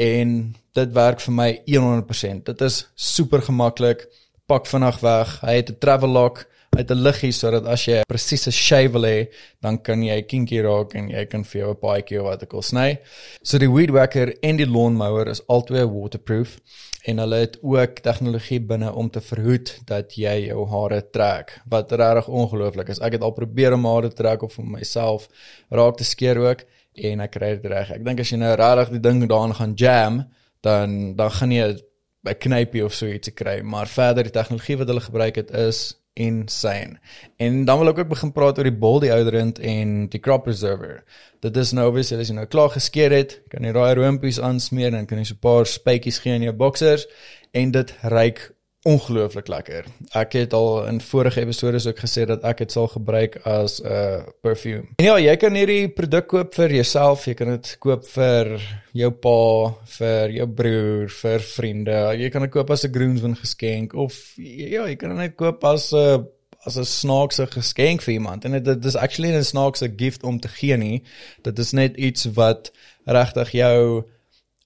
En 0.00 0.34
dit 0.78 0.94
werk 0.96 1.20
vir 1.20 1.36
my 1.36 1.48
100%. 1.68 2.48
Dit 2.48 2.64
is 2.64 2.80
super 2.94 3.44
gemaklik. 3.44 4.06
Pak 4.50 4.66
vinnig 4.68 5.00
weg. 5.04 5.38
Hy 5.44 5.54
het 5.60 5.70
'n 5.70 5.78
travel 5.80 6.08
lock 6.08 6.44
uit 6.76 6.90
'n 6.90 7.02
liggie 7.06 7.32
sodat 7.32 7.66
as 7.66 7.84
jy 7.86 8.02
presiese 8.08 8.50
shave 8.52 8.92
wil 8.92 9.06
hê, 9.06 9.28
dan 9.62 9.78
kan 9.78 10.02
jy 10.02 10.22
kinky 10.22 10.60
raak 10.62 10.94
en 10.94 11.08
jy 11.08 11.24
kan 11.26 11.44
vir 11.44 11.60
jou 11.60 11.70
'n 11.70 11.80
paadjie 11.80 12.20
of 12.20 12.26
wat 12.26 12.42
ek 12.42 12.54
al 12.54 12.62
sny. 12.62 12.98
So 13.42 13.58
die 13.58 13.70
weed 13.70 13.90
whacker 13.90 14.34
en 14.42 14.56
die 14.56 14.66
lawnmower 14.66 15.28
is 15.28 15.46
albei 15.48 15.84
waterproof 15.86 16.58
en 17.04 17.18
hulle 17.18 17.36
het 17.36 17.58
ook 17.62 18.00
tegnologie 18.00 18.60
binne 18.60 18.92
om 18.92 19.10
te 19.10 19.20
verhoed 19.20 19.80
dat 19.86 20.16
jy 20.16 20.46
jou 20.48 20.66
hare 20.66 21.02
trek 21.12 21.60
wat 21.68 21.92
regtig 21.92 22.28
ongelooflik 22.28 22.88
is. 22.88 23.00
Ek 23.00 23.12
het 23.12 23.22
al 23.22 23.32
probeer 23.32 23.74
om 23.74 23.84
hare 23.84 24.10
trek 24.10 24.42
of 24.42 24.54
vir 24.54 24.64
myself 24.64 25.28
raak 25.70 25.96
te 25.96 26.04
skeer 26.04 26.38
ook 26.38 26.64
en 26.94 27.20
ek 27.20 27.30
kry 27.30 27.56
dit 27.58 27.66
reg. 27.70 27.90
Ek 27.90 28.04
dink 28.04 28.20
as 28.20 28.30
jy 28.30 28.38
nou 28.38 28.54
regtig 28.56 28.90
die 28.90 29.00
ding 29.00 29.28
daarin 29.28 29.54
gaan 29.54 29.74
jam, 29.74 30.24
dan 30.62 31.14
dan 31.16 31.30
gaan 31.30 31.52
jy 31.52 31.76
'n 32.24 32.34
knypie 32.40 32.84
of 32.84 32.94
so 32.94 33.06
iets 33.06 33.28
kry, 33.34 33.60
maar 33.60 33.86
verder 33.86 34.24
die 34.24 34.32
tegnologie 34.32 34.76
wat 34.76 34.88
hulle 34.88 35.00
gebruik 35.00 35.36
het 35.36 35.50
is 35.50 36.03
insane. 36.14 36.98
En 37.36 37.64
dan 37.64 37.78
wil 37.78 37.90
ek 37.90 37.98
ook 37.98 38.08
begin 38.14 38.32
praat 38.32 38.58
oor 38.58 38.68
die 38.68 38.80
bol 38.84 39.00
deodorant 39.02 39.58
en 39.58 39.94
die 40.10 40.20
crop 40.22 40.46
preserver. 40.46 41.02
Dit 41.44 41.56
is 41.60 41.74
nou 41.76 41.88
obviously 41.90 42.20
as 42.22 42.30
jy 42.30 42.36
nou 42.38 42.46
klaar 42.46 42.70
geskeer 42.72 43.12
het, 43.12 43.40
kan 43.52 43.66
jy 43.66 43.74
daai 43.74 43.94
roompies 43.98 44.40
aansmeer 44.40 44.94
en 44.94 45.06
kan 45.10 45.18
jy 45.18 45.24
so 45.30 45.34
'n 45.34 45.44
paar 45.44 45.66
spuitjies 45.66 46.20
gee 46.22 46.34
in 46.34 46.46
jou 46.46 46.54
boksers 46.54 47.06
en 47.52 47.70
dit 47.70 47.94
ryk 48.02 48.50
ongelooflik 48.84 49.48
lekker. 49.48 49.86
Ek 50.12 50.34
het 50.36 50.52
al 50.52 50.86
in 50.90 51.00
vorige 51.00 51.40
episode 51.40 51.80
ook 51.88 52.02
gesê 52.04 52.26
dat 52.28 52.44
ek 52.44 52.58
dit 52.64 52.72
sal 52.72 52.88
gebruik 52.92 53.38
as 53.48 53.80
'n 53.80 53.86
uh, 53.86 54.22
perfume. 54.44 54.84
En 54.96 55.04
ja, 55.04 55.16
jy 55.18 55.36
kan 55.36 55.54
hierdie 55.54 55.88
produk 55.88 56.26
koop 56.26 56.54
vir 56.54 56.70
jouself, 56.72 57.24
jy 57.26 57.34
kan 57.34 57.48
dit 57.48 57.76
koop 57.78 58.04
vir 58.06 58.60
jou 58.92 59.10
pa, 59.10 59.74
vir 59.98 60.30
jou 60.30 60.46
broer, 60.46 61.08
vir 61.08 61.40
vriende. 61.40 61.98
Jy 62.18 62.30
kan 62.30 62.42
dit 62.42 62.50
koop 62.50 62.70
as 62.70 62.84
'n 62.84 62.92
groomsman 62.92 63.36
geskenk 63.36 63.94
of 63.94 64.34
ja, 64.36 64.86
jy 64.86 64.96
kan 64.96 65.08
dit 65.08 65.18
net 65.18 65.36
koop 65.36 65.64
as 65.64 65.92
'n 65.92 65.96
uh, 65.96 66.24
as 66.66 66.76
'n 66.76 66.84
snaakse 66.84 67.46
geskenk 67.46 68.02
vir 68.02 68.14
iemand. 68.14 68.44
En 68.44 68.52
dit 68.52 68.64
dit 68.64 68.84
is 68.84 68.96
actually 68.96 69.32
'n 69.32 69.44
snaakse 69.44 69.92
gift 69.96 70.22
om 70.22 70.40
te 70.40 70.48
gee 70.48 70.76
nie. 70.76 71.02
Dit 71.42 71.58
is 71.58 71.72
net 71.72 71.96
iets 71.96 72.24
wat 72.24 72.72
regtig 73.04 73.50
jou 73.50 74.04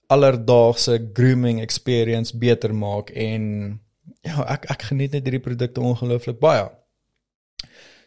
alledaagse 0.06 1.10
grooming 1.12 1.60
experience 1.60 2.38
beter 2.38 2.74
maak 2.74 3.10
en 3.10 3.80
ja, 4.26 4.42
ek 4.54 4.68
ek 4.70 4.90
geniet 4.90 5.16
net 5.16 5.26
hierdie 5.26 5.44
produkte 5.44 5.80
ongelooflik 5.84 6.40
baie. 6.42 6.68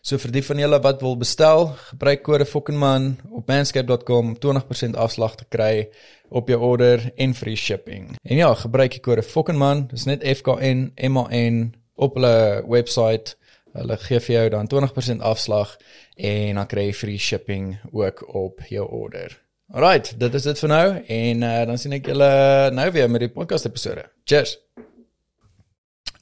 So 0.01 0.17
vir 0.17 0.31
die 0.33 0.41
van 0.41 0.57
julle 0.57 0.79
wat 0.81 1.03
wil 1.05 1.13
bestel, 1.21 1.67
gebruik 1.91 2.23
kode 2.25 2.45
FOKKENMAN 2.49 3.03
op 3.37 3.51
manscape.com 3.51 4.31
20% 4.41 4.97
afslag 4.97 5.35
te 5.37 5.45
kry 5.45 5.91
op 6.33 6.49
jou 6.49 6.57
order 6.71 7.11
en 7.21 7.35
free 7.37 7.55
shipping. 7.55 8.15
En 8.25 8.39
ja, 8.39 8.49
gebruik 8.57 8.95
die 8.97 9.03
kode 9.05 9.21
FOKKENMAN, 9.21 9.85
dis 9.93 10.07
net 10.09 10.25
F 10.25 10.41
K 10.47 10.57
N 10.57 10.89
M 10.97 11.21
A 11.21 11.27
N 11.29 11.75
op 12.01 12.17
hulle 12.17 12.63
webwerf. 12.65 13.35
Hulle 13.71 13.95
gee 14.03 14.19
vir 14.19 14.35
jou 14.35 14.47
dan 14.51 14.67
20% 14.67 15.21
afslag 15.23 15.77
en 16.17 16.57
dan 16.59 16.67
kry 16.67 16.89
jy 16.89 16.97
free 16.97 17.21
shipping 17.21 17.77
ook 17.93 18.25
op 18.35 18.65
jou 18.67 18.83
order. 18.89 19.37
Alrite, 19.71 20.17
dit 20.19 20.33
is 20.35 20.49
dit 20.49 20.63
vir 20.65 20.73
nou 20.73 20.87
en 20.99 21.45
uh, 21.47 21.53
dan 21.69 21.79
sien 21.79 21.95
ek 21.95 22.09
julle 22.11 22.31
nou 22.75 22.89
weer 22.91 23.07
met 23.07 23.23
die 23.23 23.31
podcast 23.31 23.69
episode. 23.69 24.09
Cheers. 24.27 24.57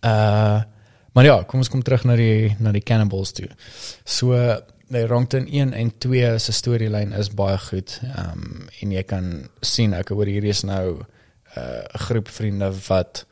Uh 0.01 0.62
maar 1.13 1.25
ja, 1.25 1.44
kom 1.44 1.60
ons 1.60 1.70
kom 1.70 1.82
terug 1.84 2.03
na 2.06 2.15
die 2.15 2.56
na 2.63 2.72
die 2.72 2.84
cannibals 2.86 3.34
toe. 3.36 3.50
So 4.06 4.38
die 4.89 5.06
Rongton 5.10 5.48
1 5.48 5.74
en 5.74 5.89
2 5.98 6.38
se 6.39 6.53
storielyn 6.53 7.12
is 7.18 7.32
baie 7.34 7.58
goed. 7.58 7.98
Ehm 8.03 8.44
um, 8.44 8.70
en 8.82 8.94
jy 8.96 9.03
kan 9.03 9.50
sien 9.62 9.94
ek 9.98 10.13
hoor 10.13 10.29
hierdie 10.29 10.53
is 10.53 10.63
nou 10.63 11.01
uh, 11.01 11.03
'n 11.58 11.60
uh, 11.60 12.06
groep 12.08 12.29
vriende 12.29 12.72
wat 12.88 13.25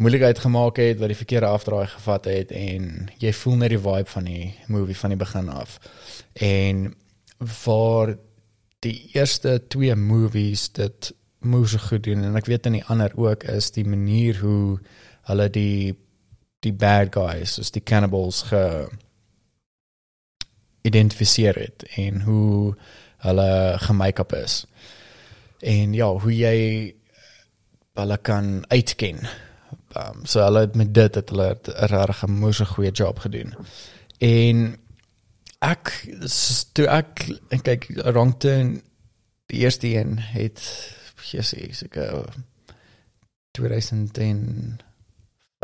moeilikheid 0.00 0.38
gemaak 0.38 0.76
het, 0.80 0.98
wat 0.98 1.12
die 1.12 1.18
verkeerde 1.18 1.46
afdraai 1.46 1.86
gevat 1.86 2.24
het 2.24 2.52
en 2.56 3.10
jy 3.20 3.32
voel 3.32 3.56
net 3.56 3.74
die 3.74 3.82
vibe 3.84 4.08
van 4.08 4.24
die 4.24 4.54
movie 4.66 4.96
van 4.96 5.12
die 5.12 5.20
begin 5.20 5.48
af. 5.48 5.78
En 6.32 6.94
vir 7.64 8.16
die 8.80 9.10
eerste 9.12 9.58
twee 9.68 9.94
movies 9.94 10.70
dit 10.72 11.12
moes 11.40 11.74
goed 11.74 12.04
doen 12.04 12.24
en 12.24 12.36
ek 12.36 12.48
weet 12.48 12.66
in 12.66 12.78
die 12.78 12.84
ander 12.92 13.12
ook 13.16 13.44
is 13.44 13.70
die 13.76 13.84
manier 13.84 14.40
hoe 14.40 14.80
hulle 15.30 15.50
die 15.54 15.94
die 16.60 16.74
bad 16.76 17.14
guys, 17.14 17.54
soos 17.56 17.72
die 17.72 17.80
cannibals 17.80 18.42
ge 18.50 18.64
identifiseer 20.84 21.56
het 21.56 21.84
en 22.00 22.20
hoe 22.26 22.74
hulle 23.24 23.76
gemake-up 23.80 24.32
is. 24.36 24.64
En 25.60 25.94
ja, 25.96 26.08
hoe 26.08 26.34
jy 26.36 26.58
hulle 28.00 28.18
kan 28.24 28.60
uitken. 28.68 29.24
Um, 29.96 30.24
so 30.24 30.44
hulle 30.44 30.66
het 30.66 30.76
met 30.78 30.92
dit 30.94 31.14
het 31.14 31.32
hulle 31.32 31.48
'n 31.64 31.90
regtig 31.92 32.26
moeë 32.28 32.66
goeie 32.74 32.92
job 32.92 33.18
gedoen. 33.18 33.54
En 34.18 34.76
ek 35.58 36.08
toe 36.72 36.86
ek 36.88 37.26
kyk 37.62 37.88
Rongton 38.04 38.82
die 39.46 39.60
eerste 39.60 39.86
een 39.86 40.18
het 40.18 40.60
gesê 41.16 41.72
seker 41.72 42.24
2010 43.50 44.80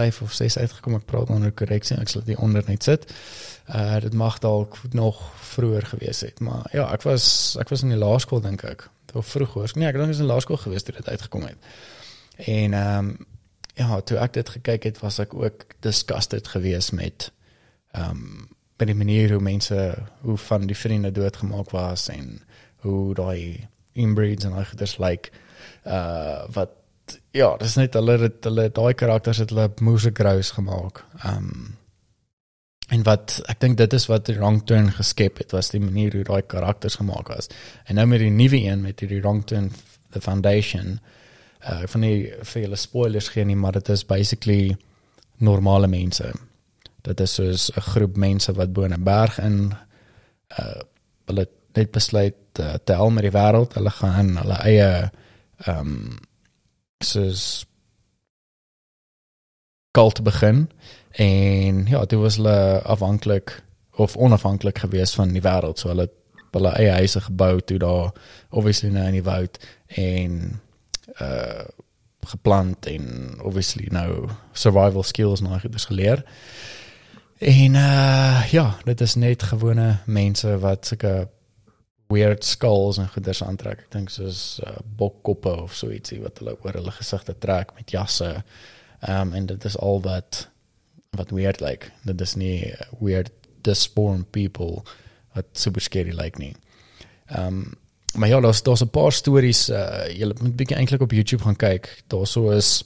5 0.01 0.21
of 0.23 0.33
6 0.33 0.59
uitgekom. 0.59 0.95
Ek 0.95 1.05
praat 1.09 1.31
onder 1.33 1.53
korreksie. 1.57 1.97
Ek 1.97 2.11
sal 2.13 2.25
dit 2.25 2.37
onder 2.37 2.65
net 2.69 2.85
sit. 2.85 3.07
Uh 3.65 3.97
dit 4.05 4.13
mag 4.13 4.35
dalk 4.45 4.77
nog 4.93 5.23
vroeër 5.55 5.87
gewees 5.89 6.21
het, 6.21 6.41
maar 6.45 6.69
ja, 6.73 6.85
ek 6.93 7.07
was 7.09 7.57
ek 7.57 7.73
was 7.73 7.81
in 7.87 7.95
die 7.95 8.01
laerskool 8.03 8.43
dink 8.45 8.61
ek. 8.69 8.85
Of 9.17 9.31
vroeg 9.33 9.55
hoor. 9.57 9.73
Nee, 9.73 9.89
ek 9.89 9.97
dink 9.97 10.05
ek 10.05 10.13
was 10.13 10.21
in 10.21 10.29
laerskool 10.29 10.61
gewees 10.61 10.85
toe 10.85 10.93
dit 10.99 11.09
uitgekom 11.09 11.49
het. 11.49 11.71
En 12.45 12.77
ehm 12.77 13.09
um, 13.09 13.27
ja, 13.81 14.01
toe 14.01 14.21
ek 14.21 14.37
dit 14.37 14.53
gekyk 14.59 14.85
het, 14.91 15.01
was 15.01 15.17
ek 15.25 15.33
ook 15.35 15.65
disgusted 15.81 16.53
geweest 16.53 16.93
met 16.93 17.31
ehm 17.97 18.21
um, 18.21 18.49
by 18.77 18.85
die 18.93 19.01
manier 19.01 19.33
hoe 19.33 19.41
mense 19.41 19.81
hoe 20.29 20.37
van 20.37 20.69
die 20.69 20.77
vriende 20.77 21.13
doodgemaak 21.13 21.73
was 21.73 22.11
en 22.13 22.43
hoe 22.85 23.15
daai 23.17 23.65
inbreeds 23.97 24.45
en 24.45 24.61
hy 24.61 24.69
geders 24.75 24.99
lyk 25.01 25.33
like, 25.33 25.47
uh 25.89 26.45
wat 26.53 26.77
ja, 27.37 27.57
dis 27.61 27.77
net 27.77 27.95
hulle 27.99 28.19
het 28.23 28.47
hulle 28.49 28.69
daai 28.75 28.95
karakters 28.99 29.43
het 29.43 29.53
hulle 29.55 29.69
moeë 29.81 30.13
grous 30.17 30.55
gemaak. 30.59 31.05
Ehm 31.23 31.51
um, 31.51 31.75
en 32.95 33.03
wat 33.03 33.41
ek 33.51 33.59
dink 33.65 33.79
dit 33.81 33.95
is 33.97 34.05
wat 34.07 34.29
die 34.29 34.37
wrong 34.37 34.61
turn 34.63 34.93
geskep 34.95 35.41
het 35.43 35.51
was 35.51 35.73
die 35.73 35.81
manier 35.83 36.15
hoe 36.15 36.23
daai 36.29 36.43
karakters 36.47 37.01
gemaak 37.01 37.33
is. 37.35 37.49
En 37.91 37.99
nou 37.99 38.05
met 38.07 38.23
die 38.23 38.31
nuwe 38.31 38.61
een 38.63 38.85
met 38.85 39.03
die 39.03 39.21
wrong 39.21 39.43
turn 39.47 39.73
the 40.15 40.21
foundation 40.21 41.01
uh 41.67 41.83
van 41.91 42.07
die 42.07 42.31
vir 42.43 42.63
julle 42.63 42.79
spoilers 42.79 43.33
gee 43.35 43.45
nie, 43.45 43.57
maar 43.57 43.73
dit 43.73 43.89
is 43.89 44.07
basically 44.07 44.77
normale 45.39 45.89
mense. 45.91 46.31
Dit 47.03 47.21
is 47.21 47.35
soos 47.35 47.71
'n 47.75 47.81
groep 47.81 48.17
mense 48.17 48.53
wat 48.53 48.73
bo 48.73 48.85
in 48.85 48.95
'n 48.95 49.03
berg 49.03 49.39
in 49.39 49.75
uh 50.61 50.81
hulle 51.27 51.49
net 51.75 51.91
besluit 51.93 52.61
uh, 52.61 52.75
te 52.85 52.95
al 52.95 53.11
met 53.11 53.23
die 53.27 53.35
wêreld. 53.35 53.75
Hulle 53.75 53.91
gaan 53.91 54.37
hulle 54.37 54.59
eie 54.63 55.11
ehm 55.67 55.79
um, 55.79 56.19
soos 57.05 57.67
cult 59.91 60.23
begin 60.23 60.71
en 61.11 61.87
ja, 61.87 62.05
dit 62.05 62.19
was 62.19 62.37
hulle 62.37 62.83
afhanklik 62.83 63.63
of 63.97 64.17
onafhanklik 64.17 64.79
geweest 64.79 65.15
van 65.15 65.33
die 65.33 65.43
wêreld. 65.43 65.81
So 65.81 65.89
hulle 65.89 66.11
hulle 66.57 66.73
eie 66.81 66.93
huise 66.97 67.21
gebou 67.21 67.61
toe 67.61 67.79
daar 67.79 68.13
obviously 68.49 68.89
nou 68.93 69.05
in 69.11 69.19
die 69.19 69.25
woud 69.25 69.59
en 69.87 70.61
uh 71.21 71.65
geplant 72.27 72.87
en 72.91 73.37
obviously 73.47 73.87
nou 73.95 74.27
survival 74.53 75.05
skills 75.07 75.41
nou 75.41 75.53
het 75.55 75.85
geleer. 75.85 76.25
En 77.39 77.75
uh 77.75 78.45
ja, 78.51 78.77
dit 78.85 79.01
is 79.01 79.15
net 79.15 79.43
gewone 79.43 79.99
mense 80.07 80.59
wat 80.59 80.87
sulke 80.87 81.29
weird 82.13 82.45
skulls 82.45 82.99
en 82.99 83.09
goeders 83.09 83.43
aantrek. 83.43 83.87
Ek 83.87 83.95
dink 83.95 84.13
soos 84.15 84.61
uh, 84.63 84.77
bokkoppe 84.99 85.53
of 85.65 85.75
so 85.75 85.91
ietsie 85.91 86.21
wat 86.23 86.39
hulle 86.39 86.57
oor 86.63 86.79
hulle 86.79 86.95
gesigte 86.95 87.35
trek 87.43 87.75
met 87.79 87.91
jasse. 87.91 88.31
Ehm 89.01 89.33
um, 89.33 89.35
en 89.35 89.47
dit 89.47 89.65
is 89.65 89.79
al 89.79 90.01
wat 90.05 90.47
wat 91.17 91.33
weird 91.35 91.61
like. 91.61 91.91
Dit 92.05 92.21
is 92.21 92.37
nie 92.37 92.75
weird 93.01 93.33
disform 93.67 94.25
people 94.31 94.85
wat 95.35 95.47
super 95.53 95.83
scary 95.83 96.15
like 96.15 96.39
nie. 96.39 96.55
Ehm 97.27 97.47
um, 97.47 97.75
maar 98.17 98.29
ja, 98.29 98.41
daar's 98.41 98.63
daar's 98.63 98.83
'n 98.83 98.89
paar 98.89 99.13
stories 99.13 99.69
uh 99.69 100.09
jy 100.09 100.27
moet 100.41 100.57
bietjie 100.57 100.77
eintlik 100.77 101.01
op 101.01 101.13
YouTube 101.13 101.43
gaan 101.43 101.57
kyk. 101.57 102.03
Daar 102.07 102.27
so 102.27 102.51
is 102.51 102.85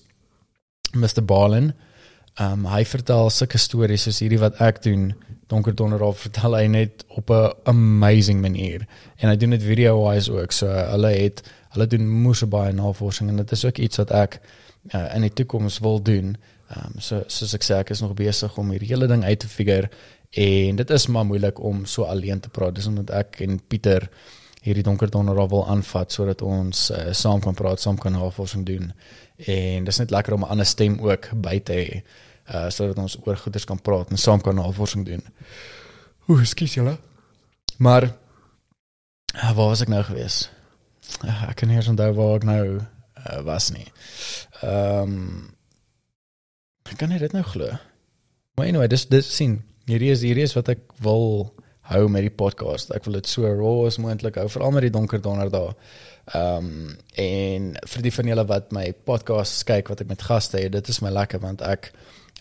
Mr. 0.92 1.24
Barlin. 1.24 1.74
Ehm 2.34 2.52
um, 2.52 2.66
hy 2.66 2.84
vertel 2.84 3.30
sulke 3.30 3.58
stories 3.58 4.02
soos 4.02 4.18
hierdie 4.18 4.38
wat 4.38 4.60
ek 4.60 4.82
doen 4.82 5.14
donker 5.50 5.74
donderdag 5.74 6.18
vertel 6.26 6.56
hy 6.56 6.66
net 6.70 7.04
op 7.08 7.30
'n 7.30 7.52
amazing 7.72 8.40
manier. 8.40 8.86
En 9.18 9.28
hy 9.28 9.36
doen 9.36 9.56
dit 9.56 9.62
video 9.62 9.98
wise 10.06 10.32
ook 10.32 10.52
so 10.52 10.66
hulle 10.66 11.10
het 11.10 11.42
hulle 11.74 11.86
doen 11.86 12.08
moeë 12.22 12.46
baie 12.46 12.72
navorsing 12.72 13.28
en 13.30 13.36
dit 13.36 13.52
is 13.52 13.64
ook 13.64 13.78
iets 13.78 13.96
wat 14.02 14.10
ek 14.10 14.40
uh, 14.94 15.14
in 15.14 15.22
die 15.26 15.32
toekoms 15.32 15.78
wil 15.78 16.02
doen. 16.02 16.36
Um, 16.70 16.98
so 16.98 17.22
soos 17.26 17.54
ek 17.54 17.66
sê 17.66 17.78
ek 17.82 17.90
is 17.90 18.00
nog 18.00 18.14
besig 18.14 18.56
om 18.58 18.70
hierdie 18.70 18.90
hele 18.92 19.06
ding 19.10 19.24
uit 19.24 19.38
te 19.38 19.48
figure 19.48 19.90
en 20.30 20.76
dit 20.76 20.90
is 20.90 21.06
maar 21.06 21.26
moeilik 21.26 21.58
om 21.58 21.84
so 21.86 22.06
alleen 22.06 22.40
te 22.40 22.48
praat. 22.48 22.74
Dis 22.74 22.86
omdat 22.86 23.10
ek 23.10 23.40
en 23.40 23.60
Pieter 23.68 24.10
hierdie 24.62 24.84
donker 24.84 25.10
donderdag 25.10 25.48
wil 25.50 25.66
aanvat 25.72 26.12
sodat 26.12 26.42
ons 26.42 26.90
uh, 26.90 27.10
saam 27.16 27.40
kan 27.40 27.56
praat 27.56 27.80
saam 27.80 27.98
kan 27.98 28.12
navorsing 28.12 28.66
doen. 28.66 28.92
En 29.46 29.84
dis 29.84 29.98
net 29.98 30.10
lekker 30.10 30.36
om 30.36 30.44
'n 30.44 30.52
ander 30.54 30.66
stem 30.66 30.98
ook 31.00 31.30
by 31.34 31.58
te 31.58 31.72
hê 31.72 32.02
uh 32.50 32.68
sodat 32.74 32.98
ons 32.98 33.18
oor 33.26 33.38
goeders 33.38 33.66
kan 33.68 33.80
praat 33.80 34.10
en 34.10 34.18
saam 34.18 34.40
kan 34.40 34.58
navorsing 34.58 35.06
doen. 35.06 35.22
Oeh, 36.28 36.44
skus 36.44 36.74
julle. 36.74 36.96
Maar 37.78 38.10
uh, 39.34 39.52
waar 39.54 39.70
was 39.72 39.84
ek 39.84 39.92
nou 39.92 40.02
gewees? 40.06 40.42
Uh, 41.24 41.48
ek 41.50 41.62
kan 41.62 41.70
nie 41.70 41.78
eens 41.78 41.88
onthou 41.90 42.10
waar 42.18 42.36
ek 42.40 42.46
nou 42.48 42.64
uh, 42.80 43.40
was 43.46 43.70
nie. 43.74 43.86
Ehm 44.60 45.16
um, 45.16 45.48
ek 46.90 46.98
kan 46.98 47.12
dit 47.14 47.32
nou 47.32 47.42
glo. 47.46 47.70
Maar 48.58 48.66
anyway, 48.66 48.88
dis 48.90 49.06
dis 49.06 49.26
sien. 49.36 49.60
Hierdie 49.86 50.10
is 50.10 50.24
hierdie 50.26 50.42
is 50.42 50.56
wat 50.58 50.72
ek 50.72 50.80
wil 51.04 51.52
hou 51.90 52.04
met 52.10 52.26
die 52.26 52.34
podcast. 52.34 52.90
Ek 52.94 53.06
wil 53.06 53.18
dit 53.18 53.28
so 53.30 53.46
raw 53.46 53.86
as 53.86 53.98
moontlik 54.02 54.38
hou, 54.38 54.48
veral 54.50 54.74
met 54.74 54.86
die 54.86 54.94
donker 54.94 55.22
donderdae. 55.22 55.74
Ehm 56.34 56.66
um, 56.66 56.96
en 57.18 57.70
vir 57.92 58.04
die 58.06 58.14
van 58.14 58.28
julle 58.30 58.46
wat 58.50 58.74
my 58.74 58.84
podcast 59.06 59.64
kyk 59.68 59.90
wat 59.90 60.02
ek 60.04 60.10
met 60.10 60.26
gaste 60.28 60.60
het, 60.60 60.72
dit 60.76 60.92
is 60.92 61.00
my 61.02 61.10
lekker 61.14 61.42
want 61.42 61.64
ek 61.66 61.92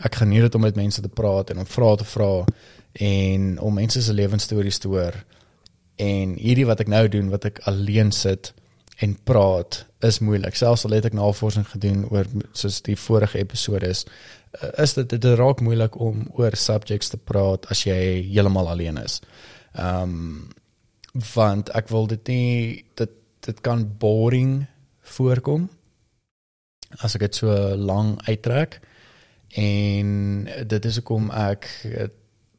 ek 0.06 0.22
geniet 0.22 0.48
dit 0.48 0.56
om 0.56 0.64
met 0.64 0.78
mense 0.80 1.02
te 1.02 1.12
praat 1.12 1.52
en 1.52 1.62
om 1.62 1.68
vrae 1.68 1.98
te 2.00 2.08
vra 2.08 2.32
en 3.10 3.52
om 3.60 3.76
mense 3.76 4.02
se 4.02 4.14
lewensstories 4.14 4.80
te 4.80 4.88
hoor. 4.88 5.18
En 6.00 6.36
hierdie 6.40 6.68
wat 6.70 6.80
ek 6.80 6.92
nou 6.92 7.06
doen 7.12 7.30
wat 7.34 7.46
ek 7.50 7.62
alleen 7.70 8.12
sit 8.16 8.54
en 9.04 9.16
praat 9.24 9.84
is 10.04 10.20
moeilik. 10.24 10.56
Selfs 10.56 10.86
al 10.88 10.96
het 10.98 11.10
ek 11.10 11.16
navorsing 11.16 11.68
gedoen 11.68 12.06
oor 12.12 12.28
soos 12.58 12.82
die 12.84 12.98
vorige 13.00 13.40
episode 13.40 13.88
is, 13.88 14.06
uh, 14.60 14.72
is 14.84 14.96
dit 14.98 15.10
dit 15.16 15.28
raak 15.40 15.64
moeilik 15.64 15.96
om 16.00 16.26
oor 16.40 16.56
subjects 16.56 17.12
te 17.14 17.20
praat 17.20 17.68
as 17.72 17.86
jy 17.88 18.00
heeltemal 18.32 18.72
alleen 18.72 19.00
is. 19.04 19.20
Ehm 19.76 20.16
um, 20.16 20.56
want 21.34 21.72
ek 21.74 21.88
wil 21.90 22.06
dit 22.08 22.28
nie 22.30 22.86
dit 23.00 23.14
dit 23.42 23.62
kan 23.66 23.82
boring 24.00 24.68
voorkom 25.18 25.64
as 27.02 27.16
ek 27.18 27.24
dit 27.26 27.40
so 27.42 27.56
lank 27.76 28.22
uittrek 28.28 28.78
en 29.56 30.48
dit 30.68 30.86
is 30.86 30.96
hoekom 30.96 31.32
ek 31.32 31.70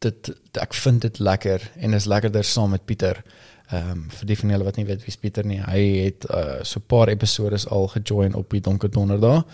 dit 0.00 0.30
ek 0.60 0.74
vind 0.74 1.02
dit 1.04 1.18
lekker 1.18 1.70
en 1.76 1.94
is 1.94 2.08
lekkerder 2.08 2.44
saam 2.44 2.70
met 2.70 2.84
Pieter. 2.84 3.22
Ehm 3.70 3.90
um, 3.90 4.06
vir 4.10 4.26
die 4.26 4.36
van 4.38 4.50
julle 4.50 4.66
wat 4.66 4.78
nie 4.80 4.86
weet 4.88 5.04
wie 5.06 5.14
Pieter 5.20 5.46
nie, 5.46 5.60
hy 5.62 5.82
het 6.08 6.24
uh, 6.26 6.62
so 6.66 6.80
'n 6.80 6.88
paar 6.90 7.08
episode 7.08 7.58
al 7.68 7.86
gejoin 7.88 8.34
op 8.34 8.50
die 8.50 8.60
Donker 8.60 8.90
Donderdag. 8.90 9.44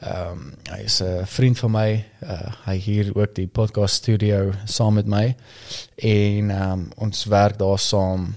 Ehm 0.00 0.32
um, 0.32 0.54
hy 0.70 0.80
is 0.84 1.00
'n 1.02 1.26
vriend 1.26 1.58
van 1.58 1.70
my. 1.70 2.04
Uh, 2.22 2.52
hy 2.64 2.76
hier 2.76 3.10
ook 3.14 3.34
die 3.34 3.46
podcast 3.46 3.94
studio 3.94 4.52
saam 4.64 4.94
met 4.94 5.06
my 5.06 5.36
en 5.96 6.50
ehm 6.50 6.72
um, 6.72 6.88
ons 6.96 7.24
werk 7.24 7.58
daar 7.58 7.78
saam 7.78 8.34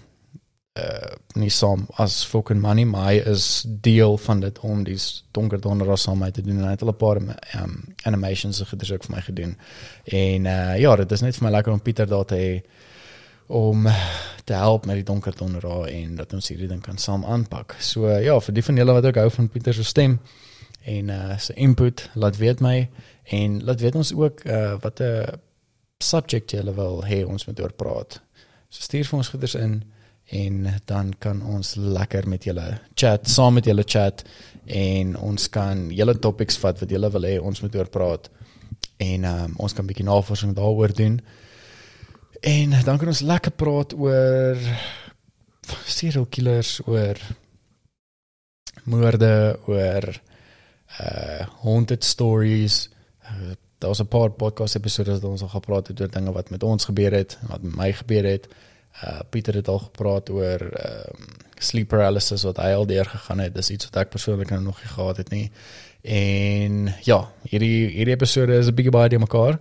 uh 0.74 1.16
nie 1.38 1.50
saam 1.50 1.84
as 2.02 2.24
fucking 2.26 2.62
money 2.62 2.86
hy 2.86 3.20
is 3.30 3.66
deel 3.86 4.18
van 4.18 4.40
dit 4.42 4.60
om 4.66 4.84
die 4.84 4.98
donker 5.32 5.62
donderdag 5.62 6.00
saam 6.00 6.18
met 6.18 6.34
te 6.34 6.42
doen 6.42 6.58
en 6.58 6.66
hy 6.66 6.72
het 6.72 6.82
al 6.82 6.90
'n 6.90 6.98
paar 6.98 7.18
um, 7.18 7.76
animations 8.04 8.62
gedruk 8.62 9.04
vir 9.04 9.16
my 9.16 9.22
gedoen. 9.22 9.58
En 10.04 10.46
uh 10.46 10.80
ja, 10.80 10.96
dit 10.96 11.12
is 11.12 11.22
net 11.22 11.36
vir 11.36 11.46
my 11.46 11.52
lekker 11.52 11.74
om 11.74 11.82
Pieter 11.82 12.08
daar 12.08 12.26
te 12.26 12.36
hê 12.36 12.64
om 13.48 13.88
te 14.46 14.54
help 14.54 14.86
met 14.86 14.96
die 14.96 15.04
donker 15.04 15.36
donderdag 15.36 15.88
en 15.88 16.16
dat 16.16 16.34
ons 16.34 16.48
hierdie 16.48 16.68
ding 16.68 16.82
kan 16.82 16.98
saam 16.98 17.26
aanpak. 17.26 17.76
So 17.80 18.10
ja, 18.10 18.40
vir 18.40 18.54
die 18.54 18.64
van 18.64 18.76
julle 18.76 18.94
wat 18.94 19.06
ook 19.06 19.16
hou 19.16 19.30
van 19.30 19.50
Pieter 19.50 19.74
se 19.74 19.84
stem 19.84 20.20
en 20.86 21.10
uh 21.10 21.38
sy 21.38 21.54
input, 21.54 22.10
laat 22.16 22.38
weet 22.38 22.60
my 22.60 22.90
en 23.24 23.64
laat 23.64 23.82
weet 23.82 23.96
ons 23.96 24.14
ook 24.14 24.46
uh 24.46 24.76
wat 24.82 25.02
'n 25.02 25.40
subject 26.00 26.52
julle 26.52 26.74
wil 26.74 27.04
hê 27.06 27.26
ons 27.26 27.46
moet 27.46 27.60
oor 27.60 27.74
praat. 27.74 28.22
So 28.70 28.82
stuur 28.82 29.06
vir 29.06 29.18
ons 29.18 29.30
goeders 29.30 29.56
in 29.56 29.84
en 30.34 30.68
dan 30.86 31.14
kan 31.22 31.42
ons 31.46 31.76
lekker 31.76 32.28
met 32.28 32.44
julle 32.48 32.66
chat, 32.98 33.28
saam 33.30 33.60
met 33.60 33.68
julle 33.70 33.86
chat 33.86 34.24
en 34.66 35.14
ons 35.20 35.50
kan 35.54 35.86
julle 35.94 36.16
topics 36.24 36.58
vat 36.64 36.80
wat 36.82 36.94
julle 36.96 37.12
wil 37.14 37.28
hê 37.28 37.36
ons 37.38 37.62
moet 37.62 37.76
oor 37.78 37.92
praat 37.94 38.30
en 39.04 39.28
um, 39.30 39.54
ons 39.66 39.74
kan 39.74 39.84
'n 39.84 39.92
bietjie 39.92 40.06
navorsing 40.06 40.56
daaroor 40.56 40.94
doen. 40.94 41.20
En 42.42 42.70
dan 42.70 42.98
kan 42.98 43.08
ons 43.08 43.22
lekker 43.22 43.52
praat 43.52 43.94
oor 43.94 44.58
serial 45.86 46.26
killers, 46.26 46.80
oor 46.86 47.18
moorde, 48.84 49.60
oor 49.66 50.22
uh 51.02 51.46
haunted 51.64 52.04
stories. 52.04 52.90
Uh, 53.24 53.56
daar 53.78 53.90
was 53.90 54.02
'n 54.02 54.08
paar 54.08 54.32
podcast 54.32 54.76
episode 54.76 55.12
wat 55.12 55.24
ons 55.24 55.42
al 55.42 55.48
gepraat 55.48 55.88
het 55.88 56.02
oor 56.02 56.12
dinge 56.12 56.32
wat 56.32 56.50
met 56.50 56.64
ons 56.64 56.86
gebeur 56.86 57.12
het, 57.12 57.38
wat 57.48 57.62
met 57.62 57.76
my 57.76 57.92
gebeur 57.92 58.24
het. 58.24 58.48
Uh 58.48 58.73
Pieter 59.30 59.54
het 59.54 59.68
al 59.68 59.80
gepraat 59.80 60.30
oor 60.30 60.62
ehm 60.62 61.16
um, 61.16 61.42
sleep 61.64 61.88
paralysis 61.88 62.44
wat 62.44 62.58
hy 62.60 62.74
al 62.76 62.86
deur 62.86 63.08
gegaan 63.08 63.40
het. 63.40 63.54
Dis 63.56 63.70
iets 63.72 63.88
wat 63.88 64.02
ek 64.02 64.10
persoonlik 64.10 64.50
nou 64.52 64.62
nog 64.62 64.82
nie 64.84 64.92
gehad 64.92 65.18
het 65.18 65.30
nie. 65.32 65.52
En 66.04 66.90
ja, 67.08 67.20
hierdie 67.48 67.88
hierdie 67.88 68.16
episode 68.16 68.58
is 68.60 68.68
'n 68.68 68.76
bietjie 68.76 68.92
baie 68.92 69.10
te 69.10 69.20
mekaar. 69.20 69.60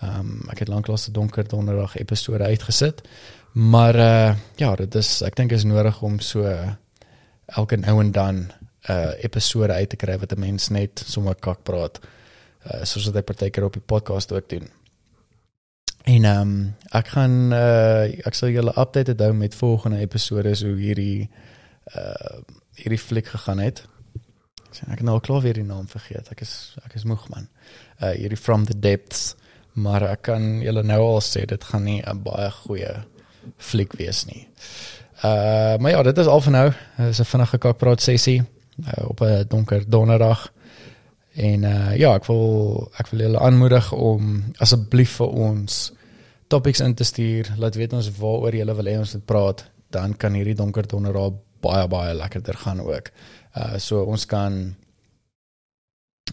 Ehm 0.00 0.20
um, 0.20 0.50
ek 0.50 0.58
het 0.58 0.68
lanklaas 0.68 1.08
'n 1.08 1.12
donker 1.12 1.48
donderdag 1.48 1.96
episode 1.96 2.44
uitgesit. 2.44 3.02
Maar 3.52 3.96
uh 3.96 4.34
ja, 4.56 4.74
dit 4.74 4.94
is 4.94 5.22
ek 5.22 5.36
dink 5.36 5.52
is 5.52 5.64
nodig 5.64 6.02
om 6.02 6.20
so 6.20 6.48
elke 7.46 7.76
nou 7.76 8.00
en 8.00 8.12
dan 8.12 8.36
'n 8.36 8.50
uh, 8.90 9.24
episode 9.24 9.72
uit 9.72 9.88
te 9.88 9.96
kry 9.96 10.18
wat 10.18 10.32
'n 10.32 10.40
mens 10.40 10.68
net 10.68 11.04
sommer 11.06 11.34
kak 11.34 11.62
praat. 11.62 12.00
Uh 12.66 12.84
soos 12.84 13.06
wat 13.06 13.16
ek 13.16 13.24
partykeer 13.24 13.64
op 13.64 13.72
die 13.72 13.86
podcast 13.86 14.32
ook 14.32 14.48
doen. 14.48 14.81
En 16.02 16.24
ehm 16.24 16.40
um, 16.40 16.74
ek 16.90 17.08
gaan 17.14 17.52
uh 17.52 18.26
ek 18.26 18.34
sal 18.34 18.50
julle 18.50 18.74
update 18.76 19.14
hou 19.22 19.32
met 19.32 19.54
volgende 19.54 19.98
episode 20.02 20.54
so 20.54 20.74
hierdie 20.74 21.30
uh 21.96 22.40
hierdie 22.74 22.98
fliek 22.98 23.26
gegaan 23.26 23.58
het. 23.58 23.84
Ek 24.88 24.98
het 24.98 25.06
nou 25.06 25.14
al 25.14 25.20
klaar 25.20 25.42
weer 25.44 25.54
die 25.54 25.66
naam 25.68 25.86
vergeet. 25.88 26.30
Ek 26.30 26.40
is 26.40 26.74
ek 26.84 26.94
is 26.98 27.04
moeg 27.04 27.28
man. 27.28 27.48
Uh 28.00 28.14
hierdie 28.16 28.40
From 28.40 28.66
the 28.66 28.78
Depths 28.78 29.36
maar 29.72 30.04
ek 30.04 30.26
kan 30.28 30.60
julle 30.60 30.82
nou 30.84 31.00
al 31.00 31.22
sê 31.24 31.46
dit 31.48 31.64
gaan 31.64 31.84
nie 31.84 32.02
'n 32.02 32.22
baie 32.22 32.50
goeie 32.50 33.04
fliek 33.56 33.92
wees 33.96 34.24
nie. 34.24 34.48
Uh 35.24 35.78
maar 35.78 35.90
ja, 35.90 36.02
dit 36.02 36.18
is 36.18 36.26
al 36.26 36.40
vir 36.40 36.52
nou. 36.52 36.72
Dit 36.96 37.08
is 37.08 37.20
'n 37.20 37.24
vinnige 37.24 37.58
kakpraat 37.58 38.00
sessie 38.00 38.42
uh, 38.42 39.08
op 39.08 39.20
'n 39.20 39.44
donker 39.48 39.84
donderdag. 39.88 40.52
En 41.34 41.64
uh 41.64 41.92
ja, 41.96 42.12
ek 42.14 42.26
wil 42.28 42.90
ek 43.00 43.08
wil 43.12 43.24
julle 43.26 43.40
aanmoedig 43.40 43.92
om 43.92 44.42
asseblief 44.60 45.16
vir 45.20 45.32
ons 45.46 45.78
topics 46.52 46.82
in 46.84 46.94
te 46.94 47.04
stuur. 47.08 47.54
Laat 47.56 47.78
weet 47.80 47.96
ons 47.96 48.10
waaroor 48.18 48.56
julle 48.56 48.76
wil 48.76 48.90
hê 48.90 48.98
ons 49.00 49.14
moet 49.16 49.24
praat, 49.26 49.64
dan 49.90 50.16
kan 50.16 50.36
hierdie 50.36 50.58
donker 50.58 50.88
donderdag 50.88 51.38
baie 51.64 51.88
baie 51.88 52.14
lekkerder 52.14 52.58
gaan 52.64 52.84
ook. 52.84 53.12
Uh 53.56 53.78
so 53.78 54.04
ons 54.04 54.26
kan 54.26 54.74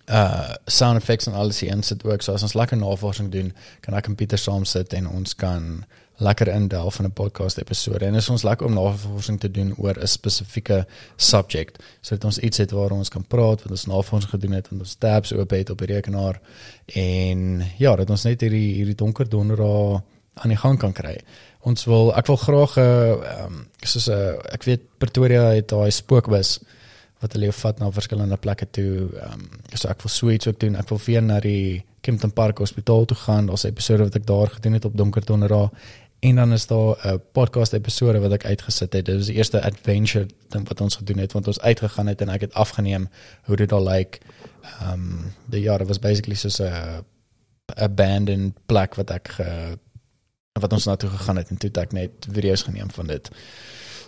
uh 0.10 0.54
sound 0.66 1.00
effects 1.00 1.28
en 1.28 1.34
alles 1.34 1.60
hier 1.60 1.72
insit 1.72 2.04
ook. 2.04 2.22
So 2.22 2.34
as 2.34 2.44
ons 2.44 2.58
lekker 2.58 2.78
navorsing 2.78 3.32
doen, 3.32 3.54
kan 3.82 3.96
ek 3.96 4.12
en 4.12 4.20
Pieter 4.20 4.42
saam 4.42 4.66
sit 4.66 4.94
en 4.94 5.08
ons 5.08 5.36
kan 5.36 5.86
lekker 6.20 6.48
in 6.48 6.70
'n 6.72 7.12
podcast 7.14 7.58
episode. 7.58 8.06
En 8.06 8.16
is 8.16 8.30
ons 8.30 8.44
lekker 8.44 8.66
om 8.68 8.74
navorsing 8.74 9.40
te 9.40 9.52
doen 9.52 9.74
oor 9.78 9.96
'n 10.00 10.08
spesifieke 10.08 10.88
subject 11.16 11.84
sodat 12.02 12.26
ons 12.26 12.40
iets 12.40 12.58
het 12.58 12.72
waar 12.72 12.92
ons 12.92 13.10
kan 13.10 13.28
praat 13.28 13.62
wat 13.62 13.72
ons 13.72 13.86
navorsing 13.86 14.32
gedoen 14.32 14.52
het 14.52 14.68
en 14.72 14.80
ons 14.80 14.96
tabs 14.96 15.34
oop 15.34 15.50
het 15.50 15.70
op 15.70 15.78
die 15.78 15.88
rekenaar 15.88 16.42
en 16.86 17.64
ja, 17.78 17.96
dat 17.96 18.10
ons 18.10 18.24
net 18.24 18.42
hierdie 18.42 18.74
hierdie 18.74 18.96
donker 18.96 19.30
donderdag 19.30 20.02
aan 20.34 20.50
die 20.50 20.58
gang 20.58 20.80
kan 20.80 20.94
kry. 20.94 21.18
Ons 21.60 21.86
wil 21.86 22.14
ek 22.16 22.28
wil 22.28 22.38
graag 22.38 22.78
'n 22.78 22.82
uh, 22.82 23.46
um, 23.46 23.68
soos 23.84 24.08
'n 24.08 24.12
uh, 24.12 24.54
ek 24.54 24.64
weet 24.64 24.82
Pretoria 24.98 25.52
het 25.52 25.68
daai 25.68 25.92
spookbus 25.92 26.60
wat 27.20 27.34
hulle 27.34 27.52
vat 27.52 27.80
na 27.80 27.92
verskillende 27.92 28.38
plekke 28.38 28.68
toe. 28.72 29.10
Ehm 29.22 29.34
um, 29.34 29.50
so 29.74 29.88
ek 29.88 30.02
wil 30.02 30.10
sweets 30.10 30.48
ook 30.48 30.60
doen. 30.60 30.76
Ek 30.76 30.90
wil 30.90 31.00
weer 31.06 31.24
na 31.24 31.40
die 31.40 31.84
Kempton 32.02 32.32
Park 32.32 32.58
Hospitaal 32.58 33.06
toe 33.06 33.18
gaan. 33.18 33.46
Daar's 33.46 33.64
'n 33.64 33.68
episode 33.68 34.04
wat 34.04 34.16
ek 34.16 34.26
daar 34.26 34.48
gedoen 34.48 34.74
het 34.74 34.86
op 34.86 34.98
Donker 34.98 35.26
Donderdag 35.26 35.70
en 36.20 36.36
dan 36.36 36.52
is 36.52 36.68
daar 36.68 36.98
'n 37.06 37.22
podcast 37.32 37.74
episode 37.74 38.20
wat 38.20 38.32
ek 38.32 38.46
uitgesit 38.46 38.94
het. 38.94 39.06
Dit 39.06 39.16
was 39.16 39.26
die 39.26 39.36
eerste 39.36 39.64
adventure 39.64 40.28
ding 40.50 40.68
wat 40.68 40.82
ons 40.82 40.96
gedoen 40.96 41.18
het 41.18 41.32
want 41.32 41.48
ons 41.48 41.60
uitgegaan 41.60 42.08
het 42.08 42.22
en 42.22 42.30
ek 42.30 42.42
het 42.42 42.54
afgeneem 42.54 43.10
hoe 43.44 43.56
dit 43.56 43.72
al 43.72 43.84
lyk. 43.84 43.96
Like. 43.96 44.20
Ehm 44.62 44.92
um, 44.92 45.34
die 45.46 45.62
jaar 45.62 45.86
was 45.86 46.00
basically 46.00 46.36
so 46.36 46.64
'n 46.64 47.06
abandoned 47.76 48.54
plek 48.66 48.96
wat 48.96 49.10
ek 49.10 49.28
ge, 49.28 49.78
wat 50.60 50.74
ons 50.74 50.86
na 50.86 50.96
toe 50.96 51.10
gegaan 51.10 51.36
het 51.36 51.50
en 51.50 51.58
toe 51.58 51.70
het 51.70 51.78
ek 51.78 51.92
net 51.92 52.12
video's 52.32 52.62
geneem 52.62 52.92
van 52.92 53.08
dit. 53.08 53.30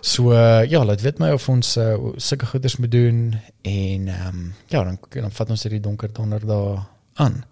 So 0.00 0.32
uh, 0.32 0.64
ja, 0.66 0.84
laat 0.84 1.00
weet 1.00 1.18
my 1.18 1.30
of 1.30 1.48
ons 1.48 1.76
uh, 1.76 1.94
sulke 2.16 2.46
goeders 2.46 2.76
moet 2.76 2.90
doen 2.90 3.40
en 3.62 4.08
ehm 4.08 4.28
um, 4.28 4.54
ja, 4.66 4.84
dan 4.84 4.98
dan 5.08 5.32
vat 5.32 5.50
ons 5.50 5.62
hierdie 5.62 5.80
donker 5.80 6.12
donderdag 6.12 6.90
aan. 7.14 7.44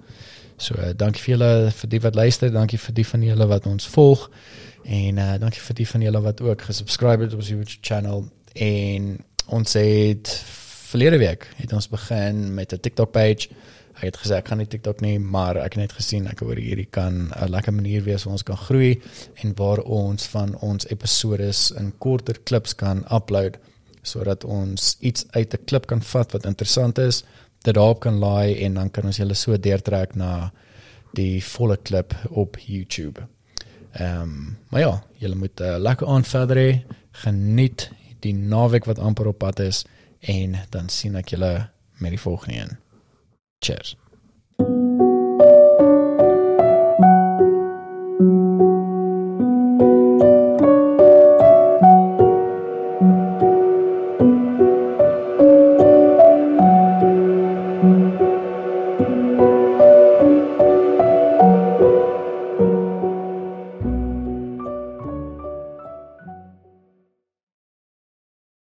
So 0.61 0.77
uh, 0.77 0.93
dankie 0.93 1.23
vir 1.25 1.33
julle 1.33 1.53
vir 1.73 1.89
die 1.89 2.03
wat 2.05 2.17
luister, 2.19 2.51
dankie 2.53 2.79
vir 2.79 2.95
die 2.99 3.07
van 3.09 3.23
julle 3.25 3.47
wat 3.49 3.67
ons 3.71 3.87
volg 3.89 4.27
en 4.85 5.21
uh, 5.21 5.35
dankie 5.41 5.63
vir 5.65 5.79
die 5.79 5.87
van 5.89 6.05
julle 6.05 6.21
wat 6.21 6.43
ook 6.45 6.67
gesubscribe 6.69 7.25
het 7.25 7.37
op 7.37 7.41
ons 7.41 7.49
YouTube 7.49 7.81
channel 7.81 8.27
en 8.61 9.07
ons 9.57 9.77
het 9.81 10.33
verlede 10.91 11.21
week 11.23 11.47
het 11.63 11.73
ons 11.73 11.89
begin 11.89 12.51
met 12.55 12.75
'n 12.75 12.81
TikTok 12.81 13.13
page. 13.13 13.49
Ek 13.97 14.13
het 14.13 14.19
gesê 14.21 14.37
ek 14.37 14.49
gaan 14.49 14.59
nie 14.59 14.67
TikTok 14.67 15.01
nie, 15.01 15.19
maar 15.19 15.57
ek 15.57 15.75
het 15.75 15.77
net 15.77 15.93
gesien 15.93 16.29
ek 16.29 16.45
hoor 16.45 16.57
hierdie 16.57 16.91
kan 16.91 17.33
'n 17.33 17.51
lekker 17.51 17.73
manier 17.73 18.03
wees 18.05 18.25
waar 18.25 18.33
ons 18.33 18.43
kan 18.43 18.57
groei 18.57 19.01
en 19.43 19.55
waar 19.57 19.81
ons 19.81 20.27
van 20.27 20.57
ons 20.61 20.87
episodes 20.91 21.71
in 21.71 21.93
korter 21.99 22.37
klips 22.45 22.75
kan 22.75 23.05
upload 23.11 23.57
sodat 24.03 24.45
ons 24.45 24.97
iets 25.01 25.25
uit 25.31 25.55
'n 25.55 25.65
klip 25.65 25.87
kan 25.87 26.03
vat 26.03 26.33
wat 26.33 26.45
interessant 26.45 26.99
is, 26.99 27.25
dit 27.63 27.75
daarop 27.75 28.01
kan 28.01 28.19
laai 28.19 28.65
en 28.65 28.75
dan 28.75 28.91
kan 28.91 29.05
ons 29.05 29.17
julle 29.17 29.35
so 29.35 29.57
deurtrek 29.57 30.15
na 30.15 30.51
die 31.17 31.43
volle 31.45 31.77
klip 31.77 32.15
op 32.31 32.59
YouTube. 32.59 33.27
Ehm 33.93 34.23
um, 34.23 34.59
maar 34.69 34.81
ja, 34.81 35.03
julle 35.19 35.35
moet 35.35 35.61
'n 35.61 35.65
uh, 35.65 35.79
lekker 35.79 36.07
aand 36.07 36.29
verder 36.29 36.57
hê. 36.57 36.85
Geniet 37.13 37.91
die 38.21 38.35
naweek 38.35 38.85
wat 38.85 38.99
amper 38.99 39.27
op 39.27 39.39
pad 39.39 39.59
is 39.59 39.85
en 40.21 40.57
dan 40.71 40.89
sien 40.89 41.17
ek 41.17 41.29
julle 41.29 41.71
met 41.99 42.11
die 42.11 42.21
volgende 42.21 42.59
een. 42.59 42.77
Cheers. 43.59 43.97